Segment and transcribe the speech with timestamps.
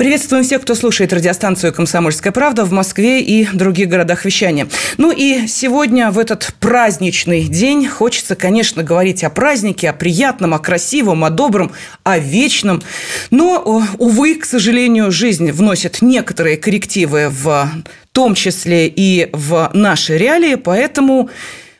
[0.00, 4.66] Приветствуем всех, кто слушает радиостанцию «Комсомольская правда» в Москве и других городах вещания.
[4.96, 10.58] Ну и сегодня, в этот праздничный день, хочется, конечно, говорить о празднике, о приятном, о
[10.58, 12.82] красивом, о добром, о вечном.
[13.30, 17.68] Но, увы, к сожалению, жизнь вносит некоторые коррективы в
[18.12, 21.28] том числе и в наши реалии, поэтому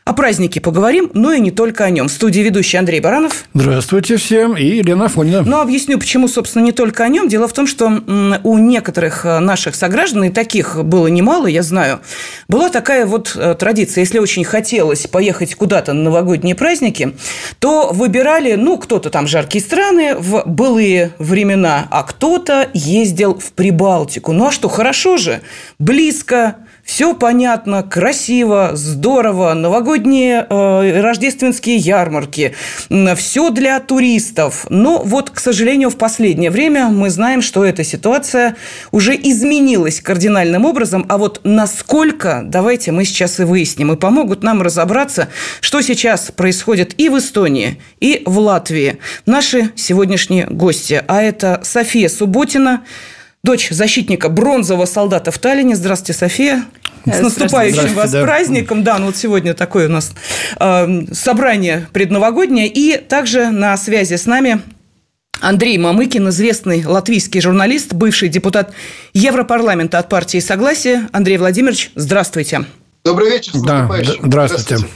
[0.05, 2.09] о празднике поговорим, но и не только о нем.
[2.09, 3.45] В студии ведущий Андрей Баранов.
[3.55, 4.57] Здравствуйте всем.
[4.57, 5.43] И Елена Афонина.
[5.43, 7.29] Ну, объясню, почему, собственно, не только о нем.
[7.29, 7.87] Дело в том, что
[8.43, 12.01] у некоторых э, наших сограждан, и таких было немало, я знаю,
[12.49, 14.03] была такая вот э, традиция.
[14.03, 17.15] Если очень хотелось поехать куда-то на новогодние праздники,
[17.59, 24.33] то выбирали, ну, кто-то там жаркие страны в былые времена, а кто-то ездил в Прибалтику.
[24.33, 25.43] Ну, а что, хорошо же,
[25.79, 26.57] близко,
[26.91, 32.57] все понятно, красиво, здорово, новогодние э, рождественские ярмарки,
[33.15, 34.66] все для туристов.
[34.71, 38.57] Но вот, к сожалению, в последнее время мы знаем, что эта ситуация
[38.91, 41.07] уже изменилась кардинальным образом.
[41.09, 45.29] А вот насколько, давайте мы сейчас и выясним, и помогут нам разобраться,
[45.61, 48.99] что сейчас происходит и в Эстонии, и в Латвии.
[49.27, 51.05] Наши сегодняшние гости.
[51.07, 52.83] А это София Субботина,
[53.43, 55.77] дочь защитника бронзового солдата в Таллине.
[55.77, 56.65] Здравствуйте, София.
[57.07, 58.23] С наступающим вас да.
[58.23, 58.85] праздником.
[58.85, 60.13] Да, ну вот сегодня такое у нас
[60.59, 62.68] э, собрание предновогоднее.
[62.68, 64.61] И также на связи с нами
[65.41, 68.72] Андрей Мамыкин, известный латвийский журналист, бывший депутат
[69.15, 71.09] Европарламента от партии «Согласие».
[71.12, 72.66] Андрей Владимирович, здравствуйте.
[73.03, 74.21] Добрый вечер, да, здравствуйте.
[74.22, 74.87] здравствуйте.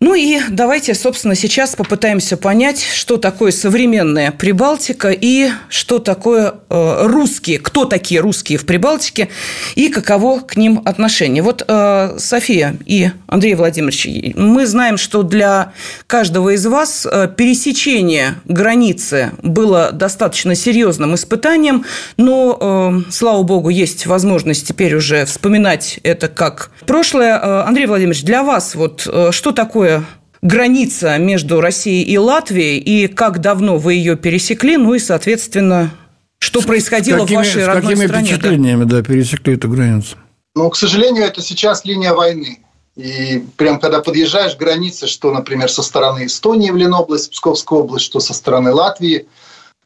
[0.00, 7.06] Ну и давайте, собственно, сейчас попытаемся понять, что такое современная Прибалтика и что такое э,
[7.06, 9.28] русские, кто такие русские в Прибалтике
[9.74, 11.42] и каково к ним отношение.
[11.42, 15.72] Вот э, София и Андрей Владимирович, мы знаем, что для
[16.06, 21.84] каждого из вас э, пересечение границы было достаточно серьезным испытанием,
[22.16, 27.38] но, э, слава богу, есть возможность теперь уже вспоминать это как прошлое.
[27.38, 30.04] Э, Андрей Владимирович, для вас вот э, что такое такое
[30.42, 35.90] граница между Россией и Латвией, и как давно вы ее пересекли, ну и, соответственно,
[36.38, 38.22] что происходило какими, в вашей родной какими стране?
[38.22, 40.16] какими впечатлениями, да, пересекли эту границу?
[40.54, 42.60] Ну, к сожалению, это сейчас линия войны.
[42.94, 48.04] И прям когда подъезжаешь к границе, что, например, со стороны Эстонии в Ленобласть, Псковская область,
[48.04, 49.26] что со стороны Латвии,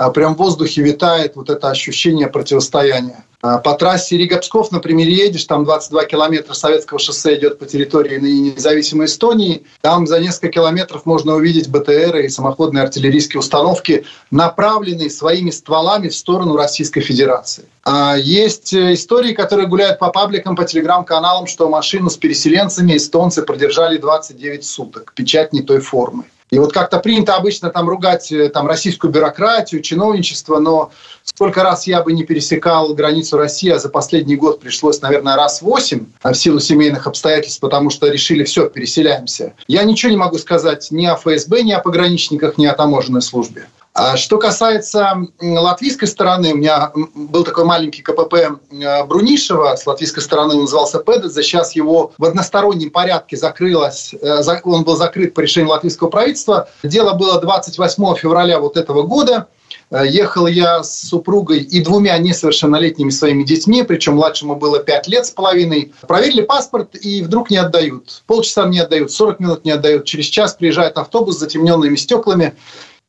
[0.09, 3.23] прям в воздухе витает вот это ощущение противостояния.
[3.43, 9.07] А, по трассе Рига-Псков, например, едешь, там 22 километра советского шоссе идет по территории независимой
[9.07, 9.65] Эстонии.
[9.81, 16.15] Там за несколько километров можно увидеть БТР и самоходные артиллерийские установки, направленные своими стволами в
[16.15, 17.65] сторону Российской Федерации.
[17.83, 23.97] А есть истории, которые гуляют по пабликам, по телеграм-каналам, что машину с переселенцами эстонцы продержали
[23.97, 25.13] 29 суток.
[25.15, 26.25] Печать не той формы.
[26.51, 30.91] И вот как-то принято обычно там ругать э, там, российскую бюрократию, чиновничество, но
[31.23, 35.63] сколько раз я бы не пересекал границу России, а за последний год пришлось, наверное, раз
[35.63, 39.55] восемь а в силу семейных обстоятельств, потому что решили, все, переселяемся.
[39.69, 43.69] Я ничего не могу сказать ни о ФСБ, ни о пограничниках, ни о таможенной службе.
[43.93, 48.61] А что касается латвийской стороны, у меня был такой маленький КПП
[49.09, 54.85] Брунишева, с латвийской стороны он назывался Педедзе, сейчас его в одностороннем порядке закрылось, э, он
[54.85, 56.69] был закрыт по решению латвийского правительства.
[56.85, 59.49] Дело было 28 февраля вот этого года.
[59.91, 65.27] Э, ехал я с супругой и двумя несовершеннолетними своими детьми, причем младшему было 5 лет
[65.27, 65.93] с половиной.
[66.07, 68.23] Проверили паспорт и вдруг не отдают.
[68.27, 70.05] Полчаса не отдают, 40 минут не отдают.
[70.05, 72.55] Через час приезжает автобус с затемненными стеклами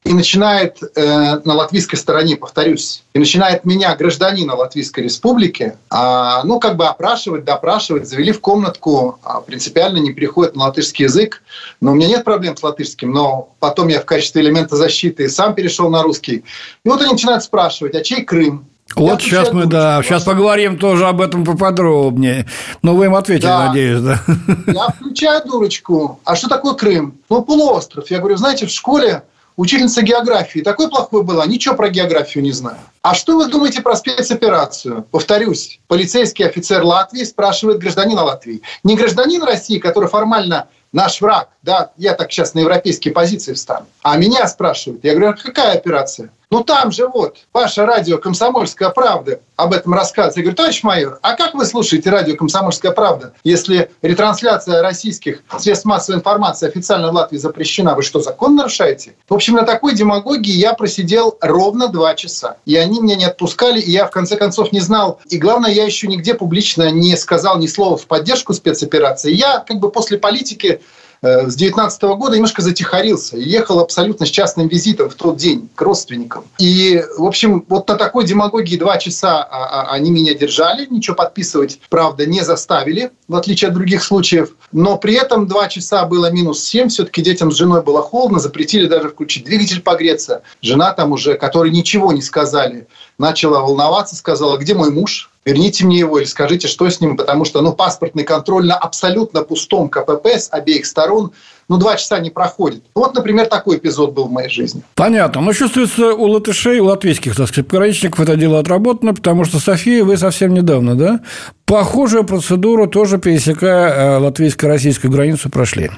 [0.03, 6.59] и начинает э, на латвийской стороне, повторюсь, и начинает меня, гражданина Латвийской Республики, э, ну,
[6.59, 11.44] как бы опрашивать, допрашивать, завели в комнатку, а принципиально не переходит на латышский язык.
[11.81, 15.53] Но у меня нет проблем с латышским, но потом я в качестве элемента защиты сам
[15.53, 16.44] перешел на русский.
[16.83, 18.66] И вот они начинают спрашивать, а чей Крым?
[18.95, 22.48] Вот я сейчас мы, да, сейчас поговорим тоже об этом поподробнее.
[22.81, 23.68] Но вы им ответили, да.
[23.68, 24.19] надеюсь, да?
[24.68, 26.19] Я включаю дурочку.
[26.25, 27.13] А что такое Крым?
[27.30, 28.09] Ну, полуостров.
[28.12, 29.24] Я говорю, знаете, в школе
[29.62, 32.80] Учительница географии такой плохой была, ничего про географию не знаю.
[33.04, 35.06] А что вы думаете про спецоперацию?
[35.12, 38.63] Повторюсь, полицейский офицер Латвии спрашивает гражданина Латвии.
[38.84, 43.86] Не гражданин России, который формально наш враг, да, я так сейчас на европейские позиции встану,
[44.02, 45.04] а меня спрашивают.
[45.04, 46.31] Я говорю, а какая операция?
[46.51, 50.38] Ну там же вот ваше радио «Комсомольская правда» об этом рассказывает.
[50.38, 55.86] Я говорю, товарищ майор, а как вы слушаете радио «Комсомольская правда», если ретрансляция российских средств
[55.86, 57.95] массовой информации официально в Латвии запрещена?
[57.95, 59.15] Вы что, закон нарушаете?
[59.30, 62.57] В общем, на такой демагогии я просидел ровно два часа.
[62.65, 65.19] И они меня не отпускали, и я в конце концов не знал.
[65.30, 69.33] И главное, я еще нигде публично не сказал ни слова в поддержку спецоперации.
[69.33, 70.81] Я как бы после политики
[71.21, 76.45] с 19 года немножко затихарился ехал абсолютно с частным визитом в тот день к родственникам.
[76.57, 81.15] И, в общем, вот на такой демагогии два часа а, а, они меня держали, ничего
[81.15, 84.56] подписывать, правда, не заставили, в отличие от других случаев.
[84.71, 88.88] Но при этом два часа было минус 7, все-таки детям с женой было холодно, запретили
[88.88, 90.44] даже включить двигатель погреться.
[90.62, 95.31] Жена там уже, которой ничего не сказали, начала волноваться, сказала, где мой муж?
[95.45, 99.43] Верните мне его или скажите, что с ним, потому что ну, паспортный контроль на абсолютно
[99.43, 101.31] пустом КПП с обеих сторон
[101.71, 102.83] ну, два часа не проходит.
[102.93, 104.83] Вот, например, такой эпизод был в моей жизни.
[104.93, 105.39] Понятно.
[105.39, 110.03] Но чувствуется, у латышей, у латвийских, так сказать, пограничников это дело отработано, потому что, София,
[110.03, 111.21] вы совсем недавно, да,
[111.65, 115.91] похожую процедуру тоже пересекая э, латвийско-российскую границу прошли.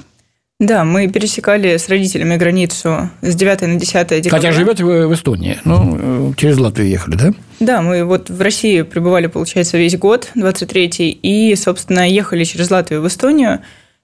[0.64, 4.32] Да, мы пересекали с родителями границу с 9 на 10 декабря.
[4.32, 7.34] Хотя живете вы в Эстонии, ну, через Латвию ехали, да?
[7.60, 13.02] Да, мы вот в России пребывали, получается, весь год, 23-й, и, собственно, ехали через Латвию
[13.02, 13.60] в Эстонию,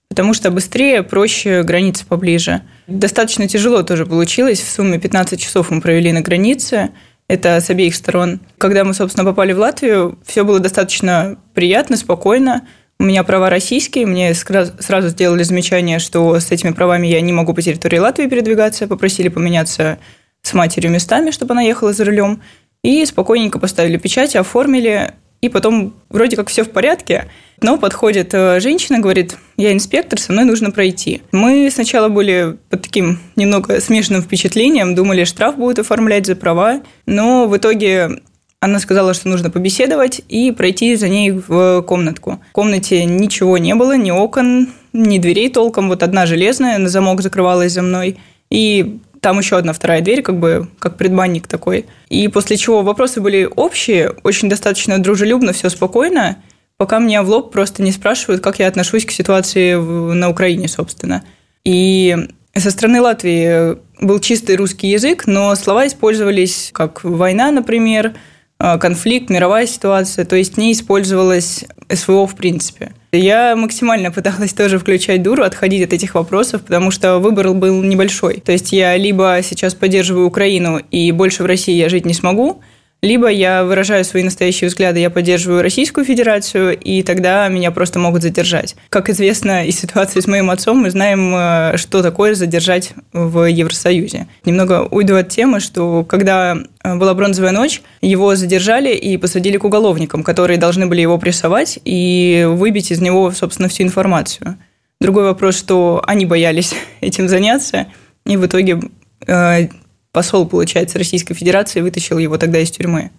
[0.09, 2.61] потому что быстрее, проще, граница поближе.
[2.87, 6.89] Достаточно тяжело тоже получилось, в сумме 15 часов мы провели на границе,
[7.29, 8.41] это с обеих сторон.
[8.57, 12.63] Когда мы, собственно, попали в Латвию, все было достаточно приятно, спокойно,
[12.99, 17.53] у меня права российские, мне сразу сделали замечание, что с этими правами я не могу
[17.53, 19.99] по территории Латвии передвигаться, попросили поменяться
[20.41, 22.41] с матерью местами, чтобы она ехала за рулем,
[22.83, 27.29] и спокойненько поставили печать, оформили, и потом вроде как все в порядке,
[27.61, 31.21] но подходит э, женщина, говорит, я инспектор, со мной нужно пройти.
[31.31, 37.47] Мы сначала были под таким немного смешанным впечатлением, думали, штраф будет оформлять за права, но
[37.47, 38.21] в итоге
[38.61, 42.41] она сказала, что нужно побеседовать и пройти за ней в комнатку.
[42.49, 45.87] В комнате ничего не было, ни окон, ни дверей толком.
[45.87, 48.17] Вот одна железная на замок закрывалась за мной.
[48.49, 51.85] И там еще одна вторая дверь, как бы как предбанник такой.
[52.09, 56.37] И после чего вопросы были общие, очень достаточно дружелюбно, все спокойно,
[56.77, 61.23] пока меня в лоб просто не спрашивают, как я отношусь к ситуации на Украине, собственно.
[61.63, 62.15] И
[62.55, 68.15] со стороны Латвии был чистый русский язык, но слова использовались как «война», например,
[68.59, 72.91] конфликт, мировая ситуация, то есть не использовалось СВО в принципе.
[73.11, 78.39] Я максимально пыталась тоже включать дуру, отходить от этих вопросов, потому что выбор был небольшой.
[78.39, 82.61] То есть я либо сейчас поддерживаю Украину и больше в России я жить не смогу,
[83.01, 88.23] либо я выражаю свои настоящие взгляды, я поддерживаю Российскую Федерацию, и тогда меня просто могут
[88.23, 88.75] задержать.
[88.89, 94.27] Как известно из ситуации с моим отцом, мы знаем, э, что такое задержать в Евросоюзе.
[94.43, 99.63] Немного уйду от темы, что когда э, была бронзовая ночь, его задержали и посадили к
[99.63, 104.57] уголовникам, которые должны были его прессовать и выбить из него, собственно, всю информацию.
[104.99, 107.87] Другой вопрос, что они боялись этим заняться,
[108.25, 108.81] и в итоге
[109.25, 109.69] э,
[110.11, 113.11] посол, получается, Российской Федерации вытащил его тогда из тюрьмы.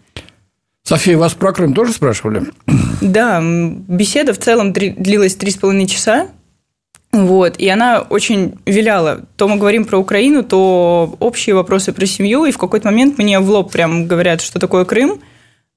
[0.82, 2.44] София, вас про Крым тоже спрашивали?
[3.00, 6.28] Да, беседа в целом длилась три с половиной часа.
[7.12, 9.22] Вот, и она очень виляла.
[9.36, 13.40] То мы говорим про Украину, то общие вопросы про семью, и в какой-то момент мне
[13.40, 15.20] в лоб прям говорят, что такое Крым,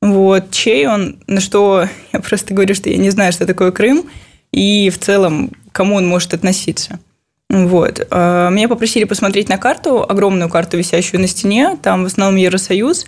[0.01, 4.05] вот, чей он, на что я просто говорю, что я не знаю, что такое Крым,
[4.51, 6.99] и в целом, кому он может относиться.
[7.49, 8.05] Вот.
[8.09, 11.77] А, меня попросили посмотреть на карту, огромную карту, висящую на стене.
[11.81, 13.05] Там в основном Евросоюз,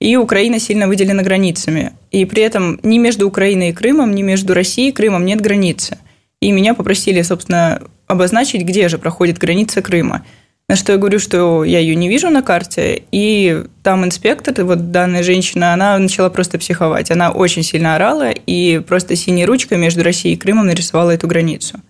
[0.00, 1.92] и Украина сильно выделена границами.
[2.10, 5.98] И при этом ни между Украиной и Крымом, ни между Россией и Крымом нет границы.
[6.40, 10.24] И меня попросили, собственно, обозначить, где же проходит граница Крыма.
[10.68, 14.92] На что я говорю, что я ее не вижу на карте, и там инспектор, вот
[14.92, 17.10] данная женщина, она начала просто психовать.
[17.10, 21.80] Она очень сильно орала и просто синей ручкой между Россией и Крымом нарисовала эту границу.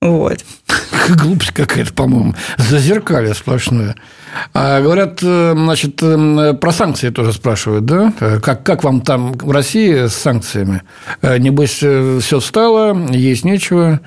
[0.00, 0.38] Вот.
[1.08, 2.34] Глупость какая-то, по-моему.
[2.56, 3.96] Зазеркалье сплошное.
[4.54, 8.12] А говорят, э, значит, э, про санкции тоже спрашивают, да?
[8.42, 10.82] Как, как вам там в России с санкциями?
[11.22, 14.00] Э, небось, все встало, есть нечего.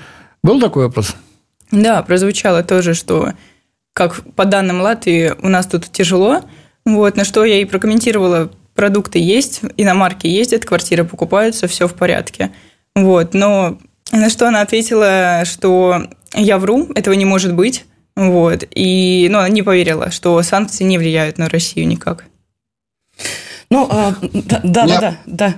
[0.44, 1.16] Был такой вопрос?
[1.72, 3.34] Да, прозвучало тоже, что
[3.94, 6.42] как по данным Латвии у нас тут тяжело.
[6.86, 12.52] Вот, на что я и прокомментировала, продукты есть, иномарки ездят, квартиры покупаются, все в порядке.
[12.96, 13.78] Вот, но
[14.12, 17.86] на что она ответила, что я вру, этого не может быть.
[18.16, 18.64] Вот.
[18.72, 22.26] И, ну, она не поверила, что санкции не влияют на Россию никак.
[23.70, 25.56] Ну, а, да, да, да, да,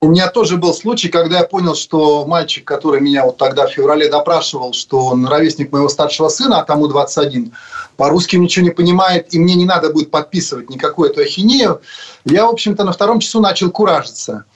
[0.00, 3.72] У меня тоже был случай, когда я понял, что мальчик, который меня вот тогда в
[3.72, 7.52] феврале допрашивал, что он ровесник моего старшего сына, а тому 21,
[7.98, 11.82] по-русски ничего не понимает, и мне не надо будет подписывать никакую эту ахинею,
[12.24, 14.46] я, в общем-то, на втором часу начал куражиться.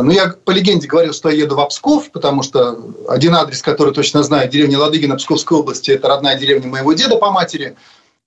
[0.00, 2.78] Ну, я по легенде говорил, что я еду в Псков, потому что
[3.08, 7.32] один адрес, который точно знаю, деревня Ладыгина Псковской области, это родная деревня моего деда по
[7.32, 7.74] матери,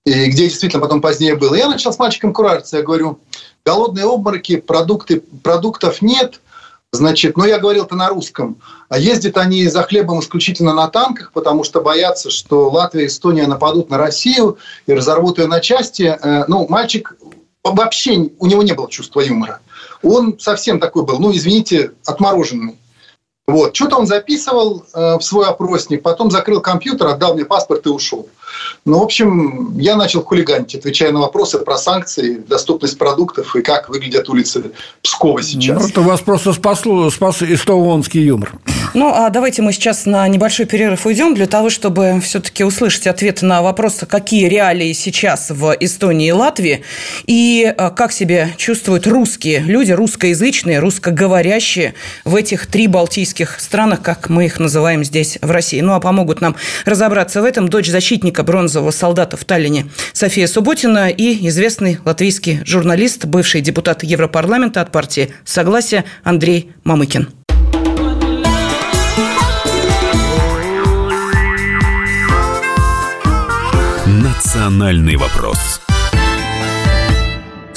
[0.05, 1.55] и где действительно потом позднее было.
[1.55, 2.75] Я начал с мальчиком куражиться.
[2.75, 3.19] Я говорю,
[3.65, 6.41] голодные обмороки, продукты, продуктов нет.
[6.91, 8.57] Значит, ну, я говорил-то на русском.
[8.89, 13.47] А ездят они за хлебом исключительно на танках, потому что боятся, что Латвия и Эстония
[13.47, 16.17] нападут на Россию и разорвут ее на части.
[16.21, 17.15] Э, ну, мальчик
[17.63, 19.61] вообще, у него не было чувства юмора
[20.03, 22.77] он совсем такой был, ну, извините, отмороженный.
[23.47, 23.75] Вот.
[23.75, 28.29] Что-то он записывал э, в свой опросник, потом закрыл компьютер, отдал мне паспорт и ушел.
[28.85, 33.89] Ну, в общем, я начал хулиганить, отвечая на вопросы про санкции, доступность продуктов и как
[33.89, 35.81] выглядят улицы Пскова сейчас.
[35.81, 38.53] Ну, это вас просто спасло, спас эстонский юмор.
[38.93, 43.45] Ну, а давайте мы сейчас на небольшой перерыв уйдем для того, чтобы все-таки услышать ответы
[43.45, 46.83] на вопросы, какие реалии сейчас в Эстонии и Латвии,
[47.25, 51.93] и а, как себя чувствуют русские люди, русскоязычные, русскоговорящие
[52.25, 55.79] в этих три балтийских странах, как мы их называем здесь, в России.
[55.79, 61.09] Ну, а помогут нам разобраться в этом дочь защитника бронзового солдата в Таллине София Субботина
[61.09, 67.40] и известный латвийский журналист, бывший депутат Европарламента от партии «Согласие» Андрей Мамыкин.
[74.31, 75.81] «Национальный вопрос»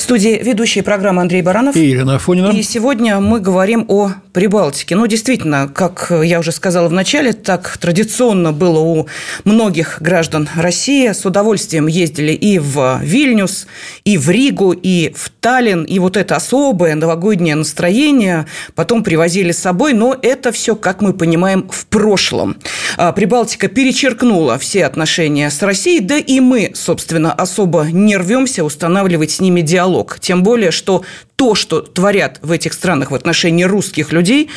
[0.05, 2.49] студии ведущие программы Андрей Баранов и Ирина Афонина.
[2.51, 4.97] И сегодня мы говорим о Прибалтике.
[4.97, 9.09] Ну, действительно, как я уже сказала в начале, так традиционно было у
[9.45, 11.11] многих граждан России.
[11.11, 13.67] С удовольствием ездили и в Вильнюс,
[14.05, 15.85] и в Ригу, и в Таллин.
[15.85, 19.93] И вот это особое новогоднее настроение потом привозили с собой.
[19.93, 22.57] Но это все, как мы понимаем, в прошлом.
[22.97, 29.33] А Прибалтика перечеркнула все отношения с Россией, да и мы, собственно, особо не рвемся устанавливать
[29.33, 30.19] с ними диалог.
[30.19, 31.05] Тем более, что
[31.37, 34.49] то, что творят в этих странах в отношении русских людей,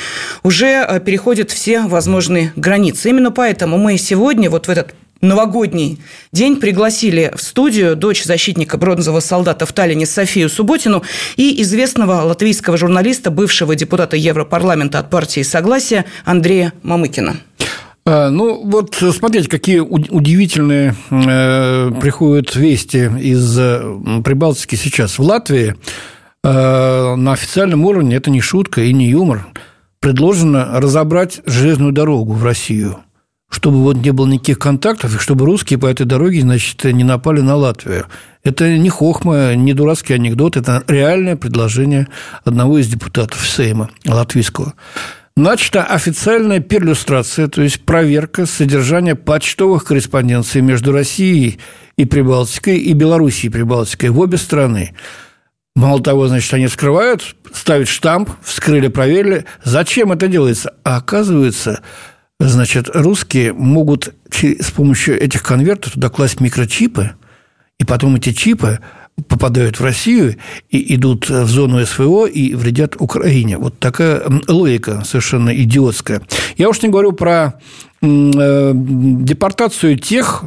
[0.44, 3.10] уже э, переходит все возможные границы.
[3.10, 6.00] Именно поэтому мы сегодня, вот в этот новогодний
[6.32, 11.04] день пригласили в студию дочь защитника бронзового солдата в Таллине Софию Субботину
[11.36, 17.38] и известного латвийского журналиста, бывшего депутата Европарламента от партии «Согласие» Андрея Мамыкина.
[18.06, 25.20] А, ну, вот смотрите, какие удивительные э, приходят вести из э, Прибалтики сейчас.
[25.20, 25.76] В Латвии
[26.42, 29.48] э, на официальном уровне, это не шутка и не юмор,
[30.00, 33.00] предложено разобрать железную дорогу в Россию,
[33.50, 37.42] чтобы вот не было никаких контактов, и чтобы русские по этой дороге, значит, не напали
[37.42, 38.06] на Латвию.
[38.44, 42.08] Это не хохма, не дурацкий анекдот, это реальное предложение
[42.44, 44.74] одного из депутатов Сейма латвийского.
[45.38, 51.60] Начата официальная перлюстрация, то есть проверка содержания почтовых корреспонденций между Россией
[51.96, 54.96] и Прибалтикой и Белоруссией и Прибалтикой в обе страны.
[55.76, 59.46] Мало того, значит, они вскрывают, ставят штамп, вскрыли, проверили.
[59.64, 60.74] Зачем это делается?
[60.84, 61.82] А оказывается,
[62.40, 67.12] значит, русские могут с помощью этих конвертов туда класть микрочипы,
[67.80, 68.80] и потом эти чипы
[69.28, 70.36] попадают в Россию
[70.70, 73.58] и идут в зону СВО и вредят Украине.
[73.58, 76.22] Вот такая логика совершенно идиотская.
[76.56, 77.60] Я уж не говорю про
[78.02, 80.44] э, депортацию тех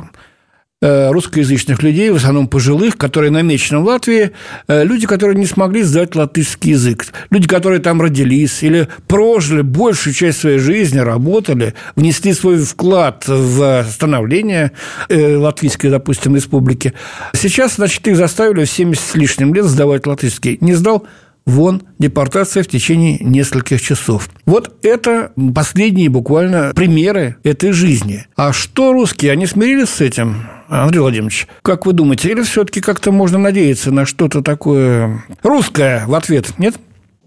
[0.83, 4.31] русскоязычных людей, в основном пожилых, которые намечены в Латвии,
[4.67, 10.15] э, люди, которые не смогли сдать латышский язык, люди, которые там родились или прожили большую
[10.15, 14.73] часть своей жизни, работали, внесли свой вклад в становление
[15.09, 16.95] э, латвийской, допустим, республики.
[17.35, 20.57] Сейчас, значит, их заставили в 70 с лишним лет сдавать латышский.
[20.61, 21.07] Не сдал–
[21.47, 24.31] вон, депортация в течение нескольких часов.
[24.47, 28.27] Вот это последние буквально примеры этой жизни.
[28.37, 30.47] А что русские, они смирились с этим?
[30.71, 36.15] Андрей Владимирович, как вы думаете, или все-таки как-то можно надеяться на что-то такое русское в
[36.15, 36.59] ответ?
[36.59, 36.77] Нет?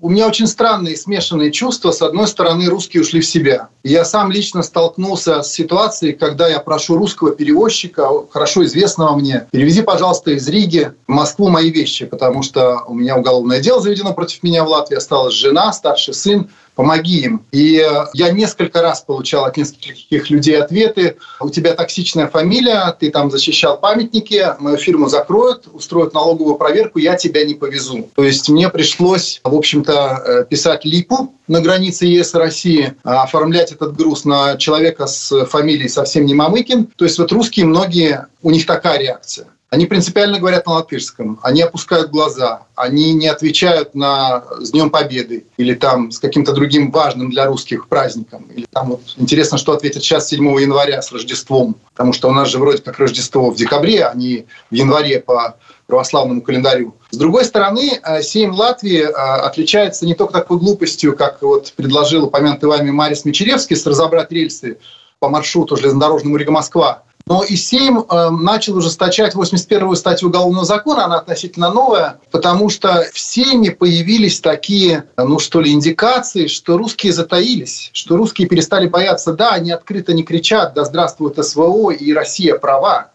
[0.04, 1.92] у меня очень странные смешанные чувства.
[1.92, 3.70] С одной стороны, русские ушли в себя.
[3.86, 9.82] Я сам лично столкнулся с ситуацией, когда я прошу русского перевозчика, хорошо известного мне, перевези,
[9.82, 14.44] пожалуйста, из Риги в Москву мои вещи, потому что у меня уголовное дело заведено против
[14.44, 17.46] меня в Латвии, осталась жена, старший сын помоги им.
[17.52, 23.12] И э, я несколько раз получал от нескольких людей ответы, у тебя токсичная фамилия, ты
[23.12, 28.10] там защищал памятники, мою фирму закроют, устроят налоговую проверку, я тебя не повезу.
[28.16, 33.24] То есть мне пришлось, в общем-то, э, писать липу на границе ЕС и России, а
[33.24, 36.88] оформлять этот груз на человека с фамилией совсем не Мамыкин.
[36.96, 39.48] То есть вот русские многие, у них такая реакция.
[39.74, 45.48] Они принципиально говорят на латышском, они опускают глаза, они не отвечают на «С Днем Победы»
[45.58, 48.46] или там с каким-то другим важным для русских праздником.
[48.56, 52.50] Или там вот интересно, что ответят сейчас 7 января с Рождеством, потому что у нас
[52.50, 56.94] же вроде как Рождество в декабре, а не в январе по православному календарю.
[57.10, 62.26] С другой стороны, э, Сейм Латвии э, отличается не только такой глупостью, как вот предложил
[62.26, 64.78] упомянутый вами Марис Мичеревский, с разобрать рельсы
[65.18, 71.18] по маршруту железнодорожному Рига-Москва, но и Сейм э, начал ужесточать 81-ю статью Уголовного закона, она
[71.18, 77.92] относительно новая, потому что в Сейме появились такие, ну что ли, индикации, что русские затаились,
[77.94, 79.34] что русские перестали бояться.
[79.34, 83.12] Да, они открыто не кричат «Да здравствует СВО» и «Россия права».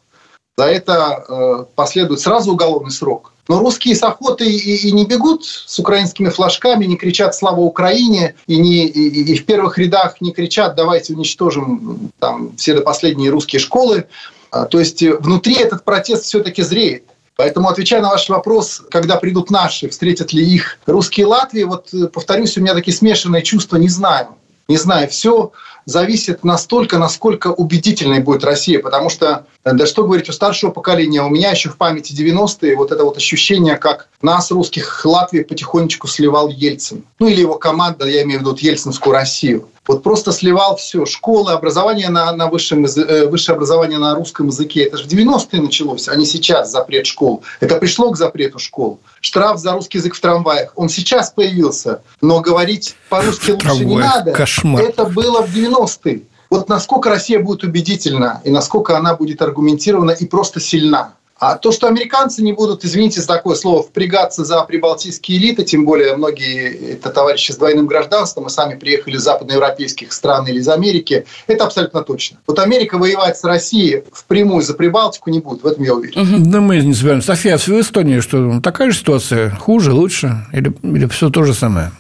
[0.57, 3.33] За это э, последует сразу уголовный срок.
[3.49, 8.35] Но русские с охотой и, и не бегут с украинскими флажками, не кричат «Слава Украине!»
[8.47, 13.31] и, не, и, и в первых рядах не кричат «Давайте уничтожим там, все до последние
[13.31, 14.07] русские школы».
[14.51, 17.05] А, то есть э, внутри этот протест все-таки зреет.
[17.37, 22.09] Поэтому, отвечая на ваш вопрос, когда придут наши, встретят ли их русские Латвии, вот э,
[22.09, 24.29] повторюсь, у меня такие смешанные чувства, не знаю.
[24.69, 25.53] Не знаю, все
[25.89, 28.79] зависит настолько, насколько убедительной будет Россия.
[28.79, 32.77] Потому что, э, да что говорить, у старшего поколения, у меня еще в памяти 90-е
[32.77, 37.05] вот это вот ощущение, как нас, русских, Латвии потихонечку сливал Ельцин.
[37.19, 39.69] Ну или его команда, я имею в виду Ельцинскую Россию.
[39.89, 41.07] Вот просто сливал все.
[41.07, 44.85] Школы, образование на, на высшем, э, высшее образование на русском языке.
[44.85, 47.43] Это же в 90-е началось, а не сейчас запрет школ.
[47.61, 49.01] Это пришло к запрету школ.
[49.23, 50.73] Штраф за русский язык в трамваях.
[50.77, 52.03] Он сейчас появился.
[52.21, 54.33] Но говорить по-русски лучше не надо.
[54.33, 54.83] Кошмар.
[54.83, 56.23] Это было в 90-е.
[56.51, 61.15] Вот насколько Россия будет убедительна и насколько она будет аргументирована и просто сильна.
[61.41, 65.85] А то, что американцы не будут, извините за такое слово, впрягаться за прибалтийские элиты, тем
[65.85, 70.69] более многие это товарищи с двойным гражданством, мы сами приехали из западноевропейских стран или из
[70.69, 72.39] Америки, это абсолютно точно.
[72.47, 76.21] Вот Америка воевать с Россией впрямую за Прибалтику не будет, в этом я уверен.
[76.21, 76.51] Угу.
[76.51, 77.23] Да мы не забываем.
[77.23, 79.51] София, а в Эстонии что, такая же ситуация?
[79.51, 80.45] Хуже, лучше?
[80.53, 81.93] Или, или все то же самое?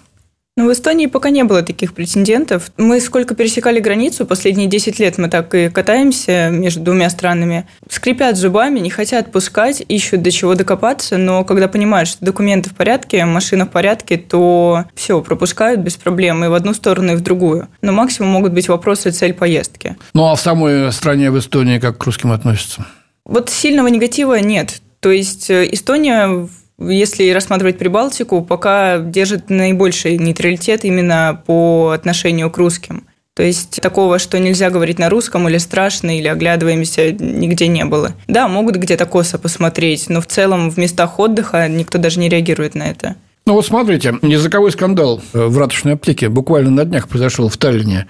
[0.58, 2.72] Ну, в Эстонии пока не было таких претендентов.
[2.76, 7.68] Мы сколько пересекали границу, последние 10 лет мы так и катаемся между двумя странами.
[7.88, 12.74] Скрипят зубами, не хотят пускать, ищут до чего докопаться, но когда понимают, что документы в
[12.74, 17.20] порядке, машина в порядке, то все, пропускают без проблем и в одну сторону, и в
[17.20, 17.68] другую.
[17.80, 19.96] Но максимум могут быть вопросы цель поездки.
[20.12, 22.84] Ну, а в самой стране, в Эстонии, как к русским относятся?
[23.24, 24.82] Вот сильного негатива нет.
[24.98, 26.48] То есть э, Эстония
[26.78, 33.04] если рассматривать Прибалтику, пока держит наибольший нейтралитет именно по отношению к русским.
[33.34, 38.12] То есть такого, что нельзя говорить на русском или страшно, или оглядываемся, нигде не было.
[38.26, 42.74] Да, могут где-то косо посмотреть, но в целом в местах отдыха никто даже не реагирует
[42.74, 43.14] на это.
[43.46, 48.08] Ну вот смотрите, языковой скандал в ратушной аптеке буквально на днях произошел в Таллине.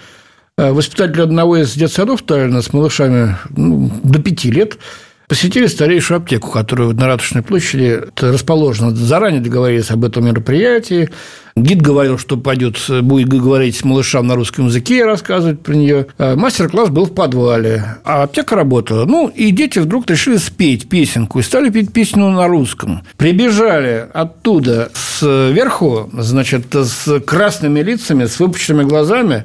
[0.56, 4.78] Воспитатель одного из детсадов Таллина с малышами ну, до пяти лет
[5.28, 8.94] посетили старейшую аптеку, которая на Ратушной площади расположена.
[8.96, 11.10] Заранее договорились об этом мероприятии.
[11.54, 16.06] Гид говорил, что пойдет, будет говорить малышам на русском языке, рассказывать про нее.
[16.16, 19.04] А мастер-класс был в подвале, а аптека работала.
[19.06, 23.02] Ну, и дети вдруг решили спеть песенку и стали петь песню на русском.
[23.16, 29.44] Прибежали оттуда сверху, значит, с красными лицами, с выпученными глазами,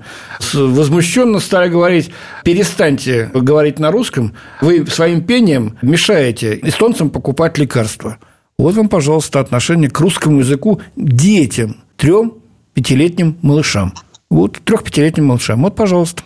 [0.53, 2.11] возмущенно стали говорить,
[2.43, 8.17] перестаньте говорить на русском, вы своим пением мешаете эстонцам покупать лекарства.
[8.57, 12.35] Вот вам, пожалуйста, отношение к русскому языку детям трем
[12.73, 13.93] пятилетним малышам.
[14.29, 15.61] Вот трех-пятилетним малышам.
[15.63, 16.23] Вот, пожалуйста.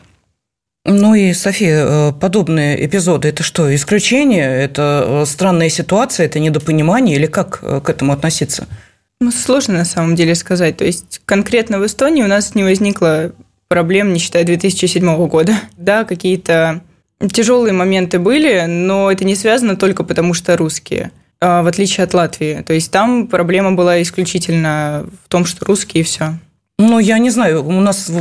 [0.85, 4.49] Ну и, София, э, подобные эпизоды– это что, исключение?
[4.63, 7.17] Это э, странная ситуация, это недопонимание?
[7.17, 8.67] Или как э, к этому относиться?
[9.19, 10.77] Ну, сложно на самом деле сказать.
[10.77, 13.33] То есть конкретно в Эстонии у нас не возникло
[13.67, 15.55] проблем, не считая 2007 года.
[15.75, 16.81] Да, какие-то
[17.31, 22.13] тяжелые моменты были, но это не связано только потому, что русские– а, в отличие от
[22.13, 22.63] Латвии.
[22.65, 26.33] То есть там проблема была исключительно в том, что русские и все.
[26.79, 28.11] Ну, я не знаю, у нас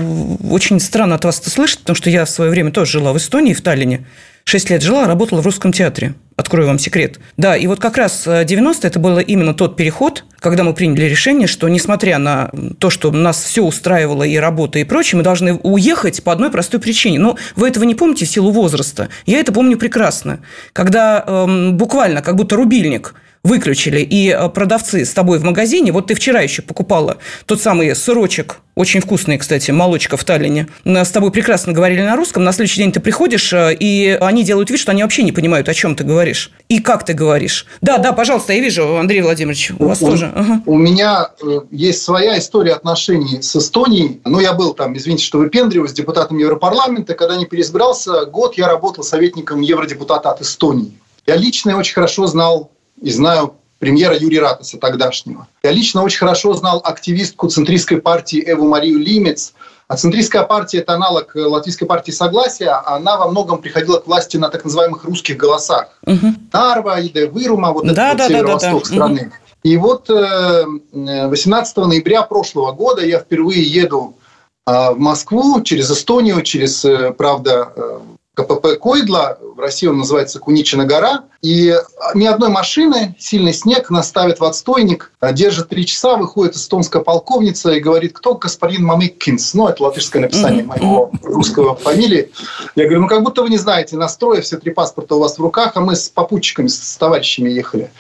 [0.51, 3.17] очень странно от вас это слышать, потому что я в свое время тоже жила в
[3.19, 4.07] Эстонии, в Таллине.
[4.49, 6.15] Шесть лет жила, работала в русском театре.
[6.37, 7.19] Открою вам секрет.
[7.37, 11.49] Да, и вот как раз 90-е это было именно тот переход, когда мы приняли решение,
[11.49, 16.23] что несмотря на то, что нас все устраивало и работа и прочее, мы должны уехать
[16.23, 17.19] по одной простой причине.
[17.19, 19.09] Но вы этого не помните в силу возраста.
[19.25, 20.39] Я это помню прекрасно.
[20.73, 26.09] Когда эм, буквально как будто рубильник– выключили, и э, продавцы с тобой в магазине, вот
[26.09, 31.31] ты вчера еще покупала тот самый сырочек, очень вкусный, кстати, молочка в Таллине, с тобой
[31.31, 34.93] прекрасно говорили на русском, на следующий день ты приходишь, э, и они делают вид, что
[34.93, 37.67] они вообще не понимают, о чем ты говоришь и как ты говоришь.
[37.81, 40.33] Да, да, пожалуйста, я вижу, Андрей Владимирович, у вас у, тоже.
[40.35, 40.63] Ага.
[40.67, 44.21] У меня э, есть своя история отношений с Эстонией.
[44.25, 47.15] Ну, я был там, извините, что выпендриваюсь, депутатом Европарламента.
[47.15, 50.93] Когда не переизбрался год, я работал советником евродепутата от Эстонии.
[51.27, 55.47] Я лично очень хорошо знал и знаю премьера Юрия Ратаса тогдашнего.
[55.63, 59.53] Я лично очень хорошо знал активистку центристской партии Эву Марию Лимец.
[59.89, 62.71] А центристская партия– это аналог латвийской партии Согласия.
[62.87, 65.99] Она во многом приходила к власти на так называемых русских голосах.
[66.07, 66.27] Угу.
[66.53, 69.21] Нарва, Иде Вырума, вот да, это да, вот северо-восток да, да, страны.
[69.21, 69.35] Угу.
[69.63, 74.17] И вот 18 э, ноября прошлого года я впервые еду
[74.65, 77.99] а, в Москву через Эстонию, через, э, правда, э,
[78.37, 81.75] КПП Койдла, в России он называется Куничина гора, и
[82.15, 87.03] ни одной машины, сильный снег, нас ставят в отстойник, а держит три часа, выходит эстонская
[87.03, 92.31] полковница и говорит, кто господин Мамыккинс, ну, это латышское написание моего русского фамилии.
[92.75, 95.41] Я говорю, ну, как будто вы не знаете настроя, все три паспорта у вас в
[95.41, 97.91] руках, а мы с попутчиками, с товарищами ехали.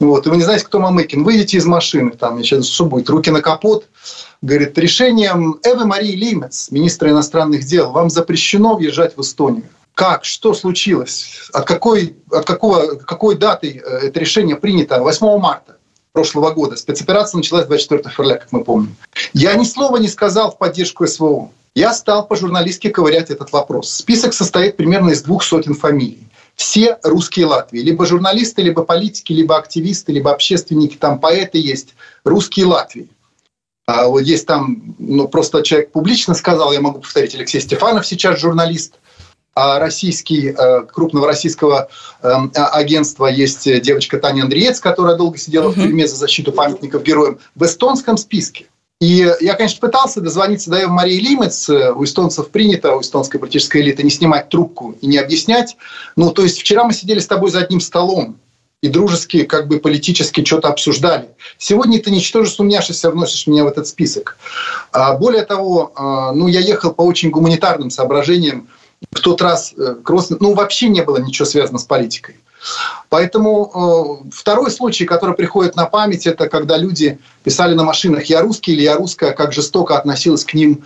[0.00, 1.24] Вот, и вы не знаете, кто Мамыкин.
[1.24, 3.86] Выйдите из машины, там, сейчас что будет, руки на капот.
[4.42, 9.64] Говорит, решением Эвы Марии Лимец, министра иностранных дел, вам запрещено въезжать в Эстонию.
[9.98, 10.24] Как?
[10.24, 11.50] Что случилось?
[11.52, 15.02] От какой, от какого, какой даты э, это решение принято?
[15.02, 15.76] 8 марта
[16.12, 16.76] прошлого года.
[16.76, 18.94] Спецоперация началась 24 февраля, как мы помним.
[19.32, 21.50] Я ни слова не сказал в поддержку СВО.
[21.74, 23.90] Я стал по-журналистски ковырять этот вопрос.
[23.90, 26.28] Список состоит примерно из двух сотен фамилий.
[26.54, 27.80] Все русские Латвии.
[27.80, 30.94] Либо журналисты, либо политики, либо активисты, либо общественники.
[30.94, 31.96] Там поэты есть.
[32.22, 33.08] Русские Латвии.
[33.86, 38.38] А вот есть там, ну, просто человек публично сказал, я могу повторить, Алексей Стефанов сейчас
[38.38, 38.94] журналист–
[39.78, 41.88] российский, э, крупного российского
[42.22, 47.02] эм, а, агентства есть девочка Таня Андреец, которая долго сидела в тюрьме за защиту памятников
[47.02, 48.66] героям, в эстонском списке.
[49.00, 51.68] И я, конечно, пытался дозвониться до Евы Марии Лимец.
[51.68, 55.76] У эстонцев принято, у эстонской политической элиты, не снимать трубку и не объяснять.
[56.16, 58.38] Ну, то есть вчера мы сидели с тобой за одним столом
[58.80, 61.28] и дружески, как бы политически что-то обсуждали.
[61.58, 64.36] Сегодня ты ничтоже сумняшися вносишь меня в этот список.
[64.92, 68.68] А более того, а, ну, я ехал по очень гуманитарным соображениям
[69.12, 72.36] в тот раз э, Кросс, ну, вообще не было ничего связано с политикой.
[73.08, 78.42] Поэтому э, второй случай, который приходит на память, это когда люди писали на машинах «Я
[78.42, 80.84] русский» или «Я русская», как жестоко относилась к ним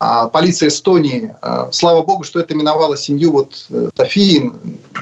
[0.00, 1.34] э, полиция Эстонии.
[1.40, 4.50] Э, слава богу, что это миновало семью вот э, Софии,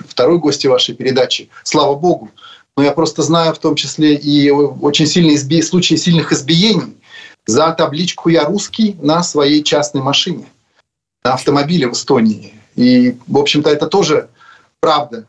[0.09, 1.49] второй гости вашей передачи.
[1.64, 2.31] Слава богу.
[2.77, 5.62] Но я просто знаю в том числе и очень сильные изби...
[5.62, 6.96] случаи сильных избиений
[7.46, 10.44] за табличку «Я русский» на своей частной машине–
[11.22, 12.54] автомобиля в Эстонии.
[12.76, 14.28] И, в общем-то, это тоже
[14.80, 15.26] правда.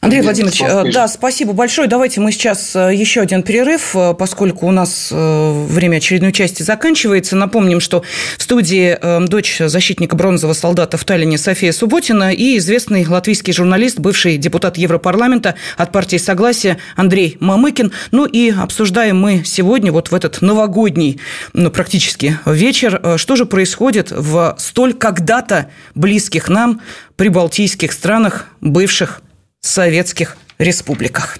[0.00, 1.88] Андрей Владимирович, э, да, спасибо большое.
[1.88, 7.34] Давайте мы сейчас э, еще один перерыв, э, поскольку у нас время очередной части заканчивается.
[7.34, 8.04] Напомним, что
[8.38, 14.36] в студии дочь защитника бронзового солдата в Таллине София Субботина и известный латвийский журналист, бывший
[14.36, 17.92] депутат Европарламента от партии Согласия Андрей Мамыкин.
[18.12, 21.20] Ну и обсуждаем мы сегодня, вот в этот новогодний,
[21.52, 26.80] ну, практически вечер, что же происходит в столь когда-то близких нам
[27.16, 29.22] прибалтийских странах, бывших
[29.60, 31.38] советских республиках.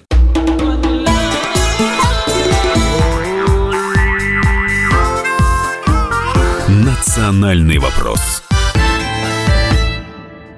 [6.67, 8.41] Национальный вопрос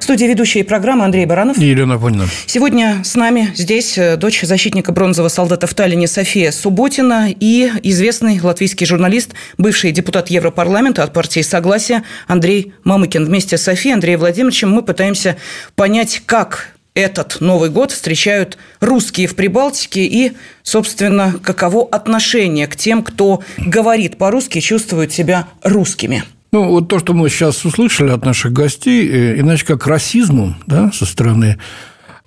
[0.09, 1.59] студии ведущие программы Андрей Баранов.
[1.59, 2.27] И Елена Понина.
[2.47, 8.41] Сегодня с нами здесь э, дочь защитника бронзового солдата в Таллине София Субботина и известный
[8.41, 13.23] латвийский журналист, бывший депутат Европарламента от партии Согласия Андрей Мамыкин.
[13.23, 15.37] Вместе с Софией Андреем Владимировичем мы пытаемся
[15.75, 20.33] понять, как этот Новый год встречают русские в Прибалтике и,
[20.63, 26.23] собственно, каково отношение к тем, кто говорит по-русски, чувствует себя русскими.
[26.51, 30.91] Ну, вот то, что мы сейчас услышали от наших гостей, э, иначе как расизмом да,
[30.91, 31.59] со стороны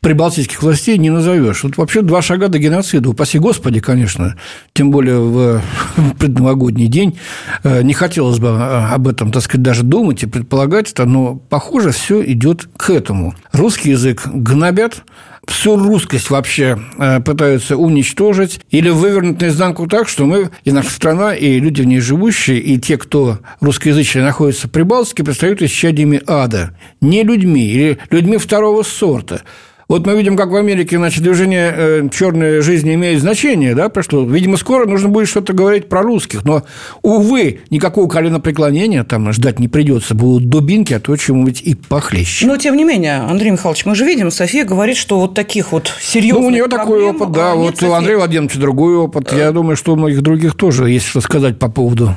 [0.02, 1.62] прибалтийских властей не назовешь.
[1.62, 4.36] Вот вообще два шага до геноцида, упаси Господи, конечно,
[4.74, 5.62] тем более в
[6.18, 7.18] предновогодний день.
[7.62, 11.36] Э, не хотелось бы э, об этом, так сказать, даже думать и предполагать это, но,
[11.36, 13.34] похоже, все идет к этому.
[13.52, 15.04] Русский язык гнобят,
[15.46, 21.32] всю русскость вообще э, пытаются уничтожить или вывернуть наизнанку так, что мы, и наша страна,
[21.32, 26.76] и люди в ней живущие, и те, кто русскоязычные находятся в Прибалтике, предстают исчадиями ада.
[27.00, 29.42] Не людьми или людьми второго сорта.
[29.88, 34.24] Вот мы видим, как в Америке, значит, движение э, черной жизни имеет значение, да, прошло.
[34.24, 36.62] Видимо, скоро нужно будет что-то говорить про русских, но,
[37.02, 40.14] увы, никакого коленопреклонения там ждать не придется.
[40.14, 42.46] Будут дубинки, а то чему-нибудь и похлеще.
[42.46, 45.92] Но, тем не менее, Андрей Михайлович, мы же видим, София говорит, что вот таких вот
[46.00, 47.54] серьезных Ну, у нее такой опыт, да.
[47.54, 47.86] Вот Софии.
[47.86, 49.32] у Андрея Владимировича другой опыт.
[49.32, 49.52] Я э.
[49.52, 52.16] думаю, что у многих других тоже есть что сказать по поводу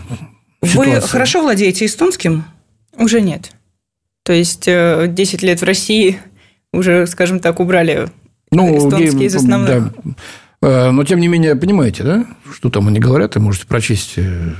[0.61, 2.45] Вы хорошо владеете эстонским?
[2.97, 3.51] Уже нет.
[4.23, 6.19] То есть 10 э, лет в России–
[6.75, 8.07] уже, скажем так, убрали
[8.51, 9.93] ну, эстонский из основных.
[10.03, 10.13] Да.
[10.65, 14.51] Э, но, тем не менее, понимаете, да, что там они говорят, и можете прочесть э,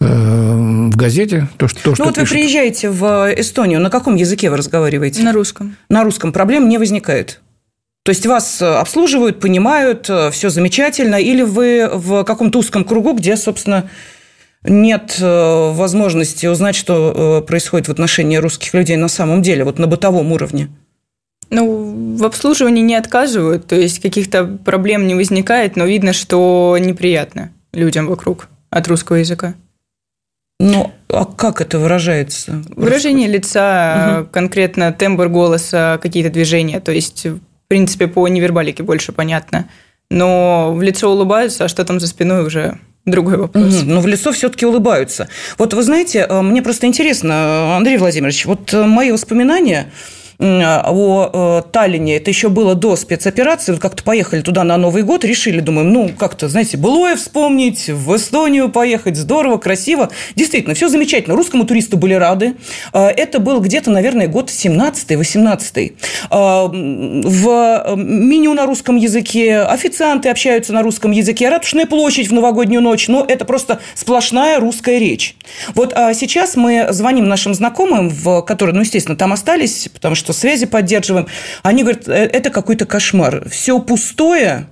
[0.00, 2.30] э, в газете то, что, то, ну, что вот пишут.
[2.30, 5.22] вы приезжаете в Эстонию, на каком языке вы разговариваете?
[5.22, 5.76] На русском.
[5.88, 6.32] На русском.
[6.32, 7.40] Проблем не возникает?
[8.02, 13.90] То есть вас обслуживают, понимают, все замечательно, или вы в каком-то узком кругу, где, собственно,
[14.64, 20.32] нет возможности узнать, что происходит в отношении русских людей на самом деле, вот на бытовом
[20.32, 20.70] уровне?
[21.50, 27.50] Ну, в обслуживании не отказывают, то есть каких-то проблем не возникает, но видно, что неприятно
[27.72, 29.54] людям вокруг от русского языка.
[30.60, 32.62] Ну, а как это выражается?
[32.76, 34.28] Выражение лица, угу.
[34.30, 39.68] конкретно тембр голоса, какие-то движения, то есть, в принципе, по невербалике больше понятно.
[40.10, 43.82] Но в лицо улыбаются, а что там за спиной уже другой вопрос.
[43.82, 45.28] Угу, но в лицо все-таки улыбаются.
[45.56, 49.90] Вот вы знаете, э, мне просто интересно, Андрей Владимирович, вот э, мои воспоминания
[50.40, 55.24] о э, Таллине, это еще было до спецоперации, вот как-то поехали туда на Новый год,
[55.24, 60.10] решили, думаем, ну, как-то, знаете, былое вспомнить, в Эстонию поехать, здорово, красиво.
[60.36, 62.54] Действительно, все замечательно, русскому туристу были рады.
[62.92, 65.92] Э, это был где-то, наверное, год 17-18.
[66.30, 72.80] Э, в меню на русском языке, официанты общаются на русском языке, Ратушная площадь в новогоднюю
[72.80, 75.34] ночь, но это просто сплошная русская речь.
[75.74, 80.29] Вот а сейчас мы звоним нашим знакомым, в, которые, ну, естественно, там остались, потому что
[80.32, 81.26] что связи поддерживаем.
[81.62, 83.48] Они говорят, «Э, это какой-то кошмар.
[83.48, 84.68] Все пустое,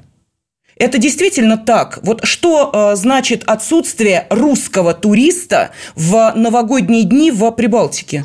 [0.76, 1.98] это действительно так.
[2.02, 8.24] Вот что э, значит отсутствие русского туриста в новогодние дни в Прибалтике?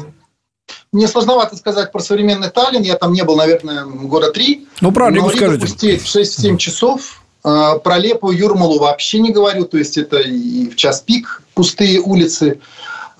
[0.92, 2.84] Мне сложновато сказать про современный Таллин.
[2.84, 4.68] Я там не был, наверное, года три.
[4.82, 7.24] Ну, правильно, но Рига пустеет в 6-7 часов.
[7.44, 9.66] Э, про Лепу Юрмалу вообще не говорю.
[9.66, 12.60] То есть, это и в час пик пустые улицы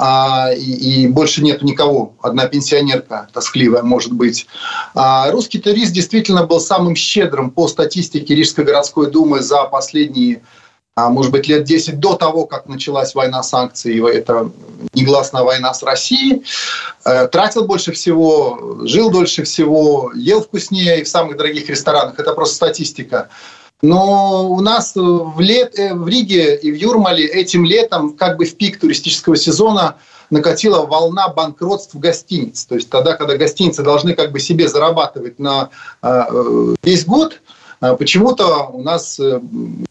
[0.06, 2.18] а, и, и больше нету никого.
[2.22, 4.48] Одна пенсионерка тоскливая, может быть.
[4.94, 10.42] А, русский турист действительно был самым щедрым по статистике Рижской городской думы за последние
[10.96, 14.52] а, может быть, лет 10 до того, как началась война санкций, это
[14.94, 16.44] негласная война с Россией,
[17.04, 22.20] э, тратил больше всего, жил дольше всего, ел вкуснее и в самых дорогих ресторанах.
[22.20, 23.30] Это просто статистика.
[23.84, 28.46] Но у нас в, лет, э, в Риге и в Юрмале этим летом, как бы
[28.46, 29.98] в пик туристического сезона,
[30.30, 32.64] накатила волна банкротств гостиниц.
[32.64, 35.70] То есть тогда, когда гостиницы должны как бы себе зарабатывать на
[36.02, 37.42] э, весь год–
[37.98, 39.42] почему-то у нас э,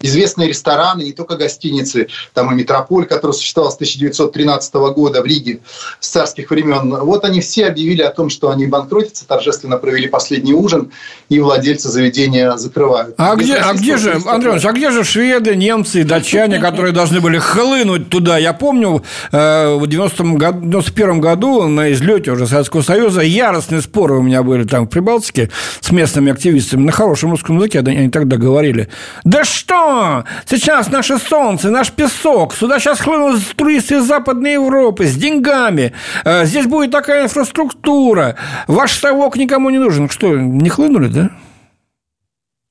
[0.00, 5.60] известные рестораны, не только гостиницы, там и Метрополь, который существовал с 1913 года в Риге
[6.00, 10.54] с царских времен, вот они все объявили о том, что они банкротятся, торжественно провели последний
[10.54, 10.90] ужин,
[11.28, 13.14] и владельцы заведения закрывают.
[13.18, 17.38] А где, а где же, Андрей а где же шведы, немцы, датчане, которые должны были
[17.38, 18.38] хлынуть туда?
[18.38, 19.02] Я помню,
[19.32, 24.86] э, в 91 году на излете уже Советского Союза яростные споры у меня были там
[24.86, 25.50] в Прибалтике
[25.80, 28.88] с местными активистами на хорошем русском языке они тогда говорили,
[29.24, 35.14] да что, сейчас наше солнце, наш песок, сюда сейчас хлынут туристы из Западной Европы с
[35.14, 35.92] деньгами,
[36.24, 40.08] э, здесь будет такая инфраструктура, ваш совок никому не нужен.
[40.08, 41.30] Что, не хлынули, да?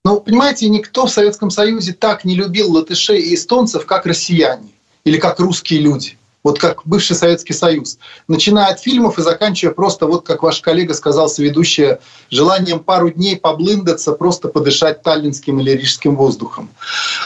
[0.04, 4.70] Ну, понимаете, никто в Советском Союзе так не любил латышей и эстонцев, как россияне
[5.04, 7.98] или как русские люди вот как бывший Советский Союз.
[8.28, 12.00] Начиная от фильмов и заканчивая просто, вот как ваш коллега сказал, соведущая,
[12.30, 16.70] желанием пару дней поблындаться, просто подышать таллинским или рижским воздухом.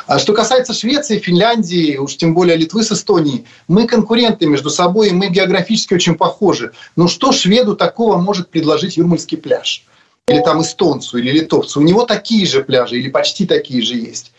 [0.08, 5.10] А что касается Швеции, Финляндии, уж тем более Литвы с Эстонией, мы конкуренты между собой,
[5.10, 6.72] и мы географически очень похожи.
[6.96, 9.86] Но что шведу такого может предложить Юрмальский пляж?
[10.28, 11.80] или там эстонцу, или литовцу.
[11.80, 14.32] У него такие же пляжи, или почти такие же есть.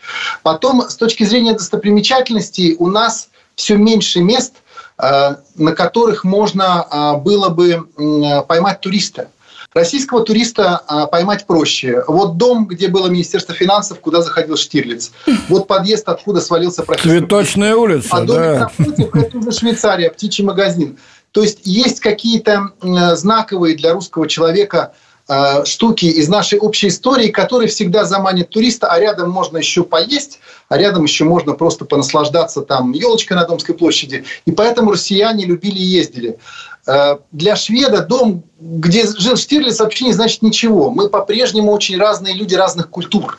[0.43, 4.55] Потом, с точки зрения достопримечательностей, у нас все меньше мест–
[4.97, 7.87] на которых можно э, было бы
[8.47, 9.29] поймать туриста.
[9.73, 12.03] Российского туриста а, поймать проще.
[12.07, 15.11] Вот дом, где было Министерство финансов, куда заходил Штирлиц.
[15.49, 17.11] Вот подъезд, откуда свалился профессор.
[17.11, 18.59] Цветочная улица, а да.
[18.77, 20.97] напротив, это уже Швейцария, птичий магазин.
[21.31, 24.93] То есть есть какие-то знаковые для русского человека
[25.29, 30.39] Э, штуки из нашей общей истории, которые всегда заманят туриста, а рядом можно еще поесть,
[30.69, 34.23] а рядом еще можно просто понаслаждаться там елочкой на Домской площади.
[34.45, 36.39] И поэтому россияне любили и ездили.
[36.85, 40.91] Э, для шведа дом, где жил Штирлиц, вообще не значит ничего.
[40.91, 43.37] Мы по-прежнему очень разные люди разных культур.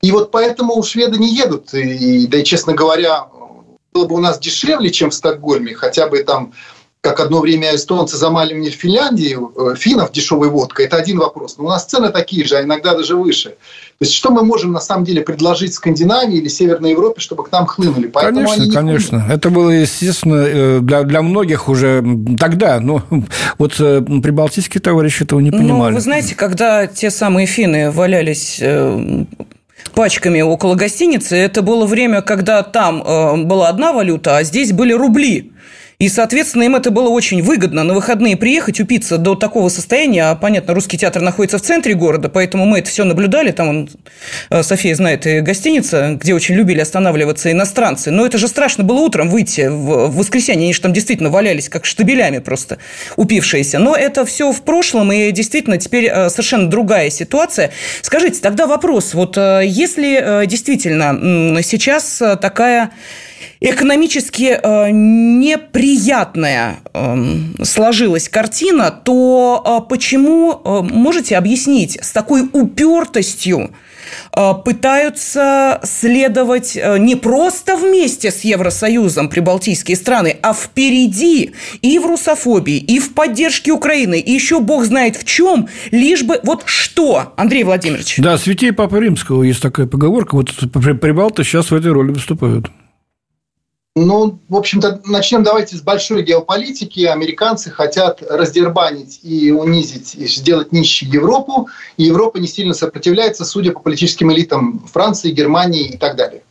[0.00, 1.74] И вот поэтому у шведа не едут.
[1.74, 3.26] И, да и, честно говоря,
[3.92, 6.54] было бы у нас дешевле, чем в Стокгольме, хотя бы там
[7.00, 11.56] как одно время эстонцы замаливали в Финляндии э, финнов дешевой водкой, это один вопрос.
[11.56, 13.50] Но у нас цены такие же, а иногда даже выше.
[13.50, 17.52] То есть что мы можем на самом деле предложить Скандинавии или Северной Европе, чтобы к
[17.52, 18.08] нам хлынули?
[18.08, 19.18] Поэтому конечно, конечно.
[19.18, 19.36] Хлынули.
[19.36, 22.04] Это было, естественно, э, для, для многих уже
[22.38, 22.80] тогда.
[22.80, 23.02] Но
[23.58, 25.90] вот э, прибалтийские товарищи этого не понимали.
[25.90, 28.60] Ну, вы знаете, когда те самые финны валялись
[29.94, 35.52] пачками около гостиницы, это было время, когда там была одна валюта, а здесь были рубли.
[36.00, 40.26] И, соответственно, им это было очень выгодно на выходные приехать, упиться до такого состояния.
[40.26, 43.50] А, понятно, русский театр находится в центре города, поэтому мы это все наблюдали.
[43.50, 43.90] Там, он,
[44.50, 48.12] э, София знает, и гостиница, где очень любили останавливаться иностранцы.
[48.12, 50.66] Но это же страшно было утром выйти в воскресенье.
[50.66, 52.78] Они же там действительно валялись, как штабелями просто
[53.16, 53.80] упившиеся.
[53.80, 57.72] Но это все в прошлом, и действительно теперь э, совершенно другая ситуация.
[58.02, 59.14] Скажите, тогда вопрос.
[59.14, 62.92] Вот э, если действительно сейчас такая
[63.60, 67.16] экономически э, неприятная э,
[67.62, 73.70] сложилась картина, то э, почему, э, можете объяснить, с такой упертостью
[74.36, 82.06] э, пытаются следовать э, не просто вместе с Евросоюзом прибалтийские страны, а впереди и в
[82.06, 87.32] русофобии, и в поддержке Украины, и еще бог знает в чем, лишь бы вот что,
[87.36, 88.16] Андрей Владимирович?
[88.18, 90.52] Да, святей Папы Римского есть такая поговорка, вот
[91.00, 92.70] прибалты сейчас в этой роли выступают.
[94.06, 97.00] Ну, в общем-то, начнем давайте с большой геополитики.
[97.00, 101.68] Американцы хотят раздербанить и унизить, и сделать нищей Европу.
[101.96, 106.42] И Европа не сильно сопротивляется, судя по политическим элитам Франции, Германии и так далее.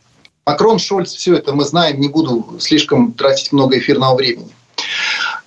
[0.44, 4.54] Макрон, Шольц, все это мы знаем, не буду слишком тратить много эфирного времени.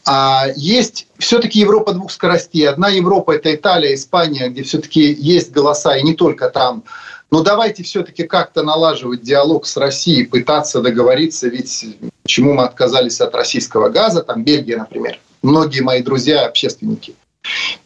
[0.05, 2.67] А есть все-таки Европа двух скоростей.
[2.67, 6.83] Одна Европа– это Италия, Испания, где все-таки есть голоса, и не только там–
[7.31, 11.85] но давайте все-таки как-то налаживать диалог с Россией, пытаться договориться, ведь
[12.23, 17.15] почему мы отказались от российского газа, там Бельгия, например, многие мои друзья, общественники.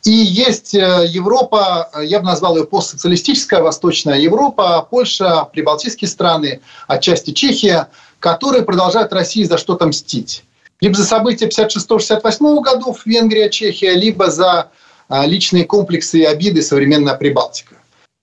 [0.03, 7.31] И есть э, Европа, я бы назвал ее постсоциалистическая Восточная Европа, Польша, прибалтийские страны, отчасти
[7.31, 7.87] Чехия,
[8.19, 10.43] которые продолжают России за что-то мстить.
[10.81, 14.71] Либо за события 56-68 годов Венгрия, Чехия, либо за
[15.07, 17.75] э, личные комплексы и обиды современная Прибалтика.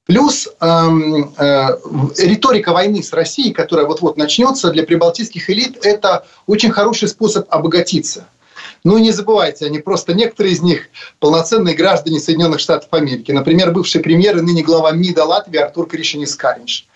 [0.04, 1.68] Плюс эм, э,
[2.18, 8.26] риторика войны с Россией, которая вот-вот начнется, для прибалтийских элит это очень хороший способ обогатиться.
[8.84, 10.88] Ну, не забывайте, они просто некоторые из них
[11.20, 13.30] полноценные граждане Соединенных Штатов Америки.
[13.30, 16.86] Например, бывший премьер и ныне глава МИДа Латвии Артур Кришинис Каринш.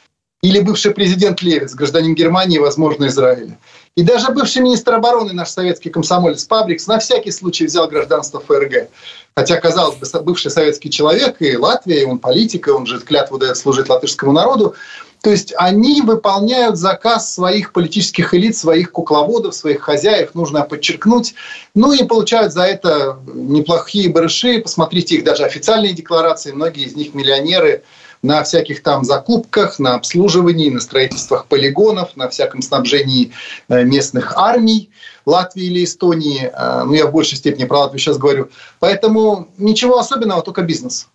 [0.43, 3.57] Или бывший президент Левиц, гражданин Германии, возможно, Израиля.
[3.97, 8.91] И даже бывший министр обороны, наш советский комсомолец Пабрикс, на всякий случай взял гражданство ФРГ.
[9.35, 13.39] Хотя, казалось бы, бывший советский человек, и Латвия, и он политик, и он же клятву
[13.39, 14.75] дает служить латышскому народу.
[15.23, 21.35] То есть они выполняют заказ своих политических элит, своих кукловодов, своих хозяев, нужно подчеркнуть.
[21.75, 24.61] Ну и получают за это неплохие барыши.
[24.61, 26.53] Посмотрите их даже официальные декларации.
[26.53, 27.83] Многие из них миллионеры–
[28.27, 33.33] на всяких там закупках, на обслуживании, на строительствах полигонов, на всяком снабжении
[33.69, 34.91] э, местных армий
[35.25, 36.51] Латвии или Эстонии.
[36.53, 38.51] Э, ну, я в большей степени про Латвию сейчас говорю.
[38.81, 41.09] Поэтому ничего особенного, только бизнес.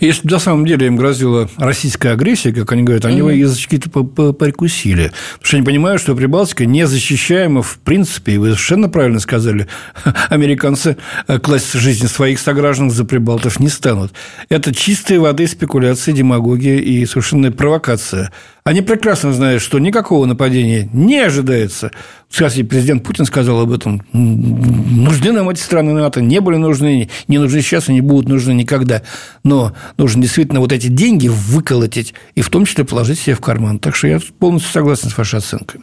[0.00, 3.36] Если бы на самом деле им грозила российская агрессия, как они говорят, они mm-hmm.
[3.36, 5.12] язычки-то прикусили.
[5.32, 8.34] Потому что они понимают, что Прибалтика не защищаема в принципе.
[8.34, 9.66] И вы совершенно правильно сказали,
[10.28, 14.12] американцы э, класть жизни своих сограждан за прибалтов не станут.
[14.48, 18.32] Это чистые воды спекуляции, демагогия и совершенная провокация.
[18.68, 21.90] Они прекрасно знают, что никакого нападения не ожидается.
[22.30, 24.02] Кстати, президент Путин сказал об этом.
[24.12, 28.52] Нужны нам эти страны НАТО, не были нужны, не нужны сейчас и не будут нужны
[28.52, 29.00] никогда.
[29.42, 33.78] Но нужно действительно вот эти деньги выколотить и в том числе положить себе в карман.
[33.78, 35.80] Так что я полностью согласен с вашей оценкой.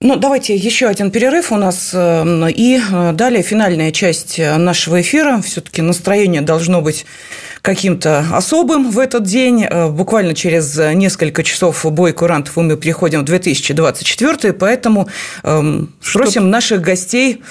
[0.00, 1.92] Ну, давайте еще один перерыв у нас.
[1.94, 5.40] Э, и э, далее финальная часть нашего эфира.
[5.40, 7.06] Все-таки настроение должно быть
[7.62, 9.64] каким-то особым в этот день.
[9.64, 15.08] Э, буквально через несколько часов бой курантов мы переходим в 2024, поэтому
[15.42, 17.42] эм, спросим наших гостей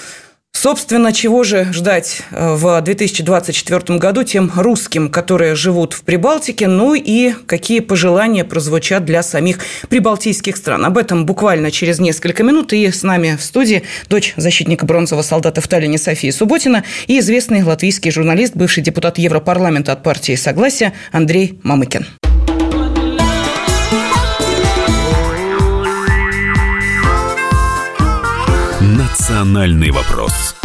[0.56, 6.94] Собственно, чего же ждать э, в 2024 году тем русским, которые живут в Прибалтике, ну
[6.94, 10.86] и какие пожелания прозвучат для самих прибалтийских стран.
[10.86, 12.72] Об этом буквально через несколько минут.
[12.72, 17.62] И с нами в студии дочь защитника бронзового солдата в Таллине Софии Субботина и известный
[17.62, 22.06] латвийский журналист, бывший депутат Европарламента от партии «Согласия» Андрей Мамыкин.
[29.14, 30.56] «Национальный вопрос»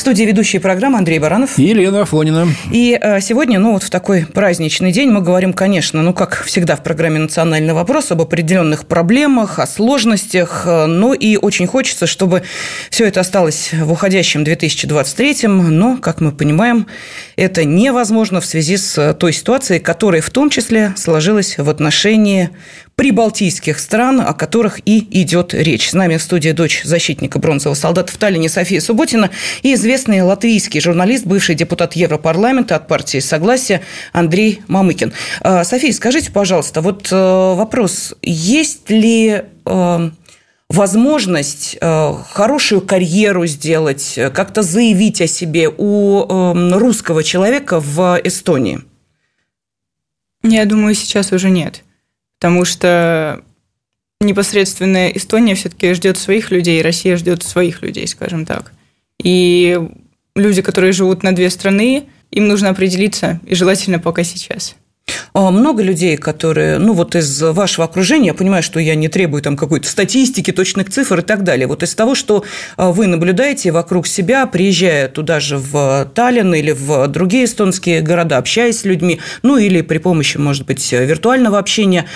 [0.00, 1.56] студии ведущие программы Андрей Баранов.
[1.58, 2.48] И Елена Афонина.
[2.72, 6.74] И э, сегодня, ну вот в такой праздничный день мы говорим, конечно, ну как всегда
[6.74, 12.42] в программе «Национальный вопрос» об определенных проблемах, о сложностях, э, но и очень хочется, чтобы
[12.90, 16.86] все это осталось в уходящем 2023, но, как мы понимаем,
[17.36, 22.50] это невозможно в связи с той ситуацией, которая в том числе сложилась в отношении
[23.00, 25.88] прибалтийских стран, о которых и идет речь.
[25.88, 29.30] С нами в студии дочь защитника бронзового солдата в Таллине София Субботина
[29.62, 33.80] и известный латвийский журналист, бывший депутат Европарламента от партии «Согласие»
[34.12, 35.14] Андрей Мамыкин.
[35.40, 40.10] А, София, скажите, пожалуйста, вот э, вопрос, есть ли э,
[40.68, 48.82] возможность э, хорошую карьеру сделать, как-то заявить о себе у русского человека в Эстонии?
[50.42, 51.82] Я думаю, сейчас уже нет.
[52.40, 53.44] Потому что
[54.22, 58.72] непосредственно Эстония все-таки ждет своих людей, Россия ждет своих людей, скажем так.
[59.22, 59.78] И
[60.34, 64.74] люди, которые живут на две страны, им нужно определиться, и желательно пока сейчас.
[65.32, 69.42] А много людей, которые, ну вот из вашего окружения, я понимаю, что я не требую
[69.42, 71.66] там какой-то статистики, точных цифр и так далее.
[71.66, 72.44] Вот из того, что
[72.76, 78.38] а, вы наблюдаете вокруг себя, приезжая туда же в Таллин или в другие эстонские города,
[78.38, 82.06] общаясь с людьми, ну или при помощи, может быть, виртуального общения,